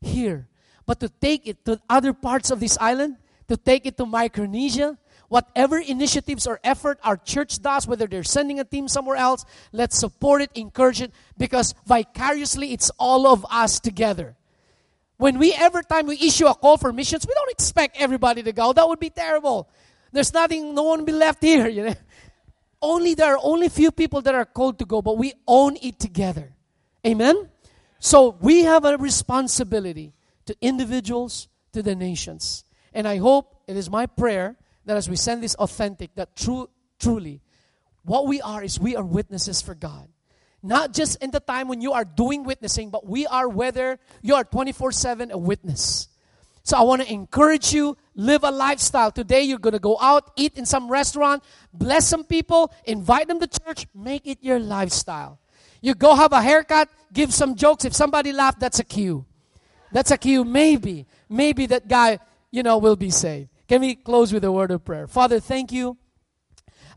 here, 0.00 0.48
but 0.86 1.00
to 1.00 1.08
take 1.08 1.48
it 1.48 1.64
to 1.64 1.80
other 1.90 2.12
parts 2.12 2.50
of 2.50 2.60
this 2.60 2.78
island, 2.80 3.16
to 3.48 3.56
take 3.56 3.84
it 3.84 3.96
to 3.96 4.06
Micronesia, 4.06 4.96
whatever 5.28 5.78
initiatives 5.78 6.46
or 6.46 6.60
effort 6.62 7.00
our 7.02 7.16
church 7.16 7.60
does, 7.60 7.86
whether 7.88 8.06
they're 8.06 8.22
sending 8.22 8.60
a 8.60 8.64
team 8.64 8.86
somewhere 8.86 9.16
else, 9.16 9.44
let's 9.72 9.98
support 9.98 10.42
it, 10.42 10.50
encourage 10.54 11.02
it, 11.02 11.10
because 11.36 11.74
vicariously 11.86 12.72
it's 12.72 12.90
all 12.98 13.26
of 13.26 13.44
us 13.50 13.80
together. 13.80 14.36
When 15.18 15.38
we 15.38 15.52
every 15.54 15.82
time 15.84 16.06
we 16.06 16.16
issue 16.16 16.46
a 16.46 16.54
call 16.54 16.76
for 16.76 16.92
missions, 16.92 17.26
we 17.26 17.34
don't 17.34 17.50
expect 17.50 17.96
everybody 17.98 18.42
to 18.42 18.52
go. 18.52 18.72
That 18.72 18.86
would 18.86 19.00
be 19.00 19.10
terrible. 19.10 19.68
There's 20.12 20.32
nothing, 20.32 20.74
no 20.74 20.82
one 20.82 21.00
will 21.00 21.06
be 21.06 21.12
left 21.12 21.42
here, 21.42 21.68
you 21.68 21.84
know. 21.84 21.94
Only 22.82 23.14
there 23.14 23.34
are 23.34 23.40
only 23.42 23.68
few 23.68 23.90
people 23.90 24.20
that 24.22 24.34
are 24.34 24.44
called 24.44 24.78
to 24.80 24.84
go, 24.84 25.00
but 25.00 25.16
we 25.16 25.32
own 25.46 25.76
it 25.82 25.98
together. 25.98 26.54
Amen? 27.06 27.48
So 27.98 28.36
we 28.40 28.64
have 28.64 28.84
a 28.84 28.96
responsibility 28.98 30.12
to 30.44 30.56
individuals, 30.60 31.48
to 31.72 31.82
the 31.82 31.94
nations. 31.94 32.64
And 32.92 33.08
I 33.08 33.16
hope 33.16 33.56
it 33.66 33.76
is 33.76 33.90
my 33.90 34.06
prayer 34.06 34.56
that 34.84 34.96
as 34.96 35.08
we 35.08 35.16
send 35.16 35.42
this 35.42 35.54
authentic, 35.56 36.14
that 36.14 36.36
true, 36.36 36.68
truly, 36.98 37.40
what 38.04 38.26
we 38.26 38.40
are 38.40 38.62
is 38.62 38.78
we 38.78 38.94
are 38.94 39.04
witnesses 39.04 39.60
for 39.60 39.74
God. 39.74 40.08
Not 40.66 40.92
just 40.92 41.22
in 41.22 41.30
the 41.30 41.38
time 41.38 41.68
when 41.68 41.80
you 41.80 41.92
are 41.92 42.04
doing 42.04 42.42
witnessing, 42.42 42.90
but 42.90 43.06
we 43.06 43.24
are 43.26 43.48
whether 43.48 43.98
you 44.20 44.34
are 44.34 44.42
24 44.42 44.90
7 44.90 45.30
a 45.30 45.38
witness. 45.38 46.08
So 46.64 46.76
I 46.76 46.82
want 46.82 47.02
to 47.02 47.12
encourage 47.12 47.72
you, 47.72 47.96
live 48.16 48.42
a 48.42 48.50
lifestyle. 48.50 49.12
Today 49.12 49.42
you're 49.42 49.60
going 49.60 49.74
to 49.74 49.78
go 49.78 49.96
out, 50.00 50.32
eat 50.34 50.58
in 50.58 50.66
some 50.66 50.90
restaurant, 50.90 51.44
bless 51.72 52.08
some 52.08 52.24
people, 52.24 52.72
invite 52.84 53.28
them 53.28 53.38
to 53.38 53.46
church, 53.46 53.86
make 53.94 54.26
it 54.26 54.38
your 54.40 54.58
lifestyle. 54.58 55.38
You 55.80 55.94
go 55.94 56.16
have 56.16 56.32
a 56.32 56.42
haircut, 56.42 56.88
give 57.12 57.32
some 57.32 57.54
jokes. 57.54 57.84
If 57.84 57.94
somebody 57.94 58.32
laughed, 58.32 58.58
that's 58.58 58.80
a 58.80 58.84
cue. 58.84 59.24
That's 59.92 60.10
a 60.10 60.18
cue. 60.18 60.44
Maybe, 60.44 61.06
maybe 61.28 61.66
that 61.66 61.86
guy, 61.86 62.18
you 62.50 62.64
know, 62.64 62.78
will 62.78 62.96
be 62.96 63.10
saved. 63.10 63.50
Can 63.68 63.82
we 63.82 63.94
close 63.94 64.32
with 64.32 64.42
a 64.42 64.50
word 64.50 64.72
of 64.72 64.84
prayer? 64.84 65.06
Father, 65.06 65.38
thank 65.38 65.70
you 65.70 65.96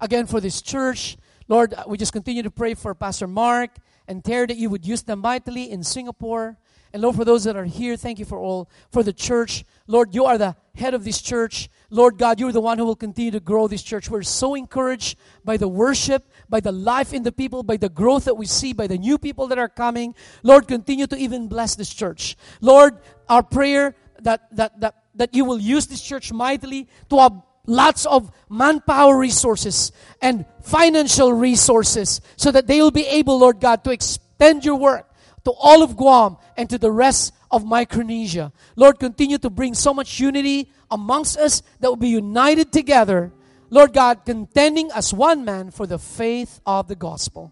again 0.02 0.26
for 0.26 0.42
this 0.42 0.64
church. 0.64 1.19
Lord, 1.50 1.74
we 1.88 1.98
just 1.98 2.14
continue 2.14 2.44
to 2.44 2.52
pray 2.52 2.76
for 2.76 2.94
Pastor 2.94 3.28
Mark 3.28 3.72
and 4.08 4.24
Terry 4.24 4.46
that 4.46 4.58
you 4.58 4.70
would 4.70 4.86
use 4.86 5.02
them 5.02 5.20
mightily 5.20 5.72
in 5.72 5.84
Singapore. 5.84 6.58
And 6.94 7.02
Lord, 7.02 7.16
for 7.16 7.26
those 7.26 7.44
that 7.44 7.56
are 7.56 7.66
here, 7.66 7.98
thank 7.98 8.20
you 8.20 8.26
for 8.26 8.38
all, 8.38 8.70
for 8.92 9.02
the 9.02 9.14
church. 9.14 9.66
Lord, 9.88 10.14
you 10.14 10.26
are 10.26 10.38
the 10.38 10.56
head 10.76 10.94
of 10.94 11.04
this 11.04 11.20
church. 11.20 11.68
Lord 11.90 12.20
God, 12.20 12.40
you're 12.40 12.52
the 12.52 12.62
one 12.62 12.78
who 12.78 12.86
will 12.86 12.96
continue 12.96 13.32
to 13.32 13.40
grow 13.40 13.68
this 13.68 13.82
church. 13.82 14.12
We're 14.12 14.22
so 14.22 14.54
encouraged 14.54 15.18
by 15.44 15.58
the 15.58 15.68
worship, 15.68 16.32
by 16.48 16.60
the 16.60 16.72
life 16.72 17.14
in 17.14 17.24
the 17.24 17.32
people, 17.32 17.64
by 17.64 17.78
the 17.78 17.90
growth 17.90 18.26
that 18.26 18.36
we 18.36 18.46
see, 18.46 18.74
by 18.74 18.86
the 18.86 19.00
new 19.00 19.18
people 19.18 19.48
that 19.48 19.58
are 19.58 19.70
coming. 19.70 20.14
Lord, 20.44 20.68
continue 20.68 21.08
to 21.08 21.18
even 21.18 21.48
bless 21.48 21.76
this 21.76 21.92
church. 21.92 22.38
Lord, 22.62 23.00
our 23.28 23.42
prayer 23.42 23.96
that, 24.22 24.56
that, 24.56 24.80
that 24.82 24.96
that 25.20 25.36
you 25.36 25.44
will 25.44 25.60
use 25.60 25.86
this 25.88 26.02
church 26.02 26.32
mightily 26.32 26.88
to 27.10 27.18
lots 27.66 28.06
of 28.06 28.32
manpower 28.50 29.18
resources 29.18 29.92
and 30.22 30.46
financial 30.64 31.34
resources 31.34 32.22
so 32.36 32.52
that 32.52 32.68
they 32.68 32.82
will 32.82 32.92
be 32.92 33.06
able, 33.06 33.40
Lord 33.40 33.60
God, 33.60 33.84
to 33.84 33.92
extend 33.92 34.66
your 34.66 34.76
work 34.76 35.10
to 35.46 35.52
all 35.52 35.84
of 35.84 35.96
Guam 35.96 36.38
and 36.58 36.70
to 36.70 36.78
the 36.78 36.92
rest 36.92 37.34
of 37.52 37.66
Micronesia. 37.66 38.52
Lord, 38.76 39.00
continue 39.00 39.38
to 39.38 39.50
bring 39.50 39.74
so 39.74 39.94
much 39.94 40.20
unity 40.20 40.72
amongst 40.92 41.38
us 41.38 41.62
that 41.80 41.90
we'll 41.90 41.96
be 41.96 42.10
united 42.10 42.72
together. 42.72 43.32
Lord 43.70 43.94
God, 43.94 44.26
contending 44.26 44.90
as 44.96 45.14
one 45.14 45.46
man 45.46 45.72
for 45.72 45.86
the 45.86 46.00
faith 46.00 46.60
of 46.66 46.88
the 46.88 46.96
gospel, 46.96 47.52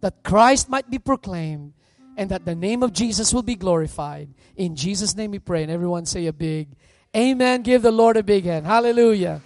that 0.00 0.22
Christ 0.22 0.68
might 0.68 0.90
be 0.90 0.98
proclaimed 0.98 1.72
and 2.16 2.30
that 2.30 2.44
the 2.44 2.54
name 2.54 2.82
of 2.82 2.92
Jesus 2.92 3.32
will 3.32 3.42
be 3.42 3.56
glorified. 3.56 4.28
In 4.56 4.76
Jesus' 4.76 5.16
name 5.16 5.30
we 5.32 5.38
pray. 5.38 5.62
And 5.62 5.70
everyone 5.70 6.06
say 6.06 6.26
a 6.26 6.32
big 6.32 6.68
Amen. 7.16 7.62
Give 7.62 7.80
the 7.82 7.92
Lord 7.92 8.16
a 8.18 8.22
big 8.22 8.44
hand. 8.44 8.66
Hallelujah. 8.66 9.40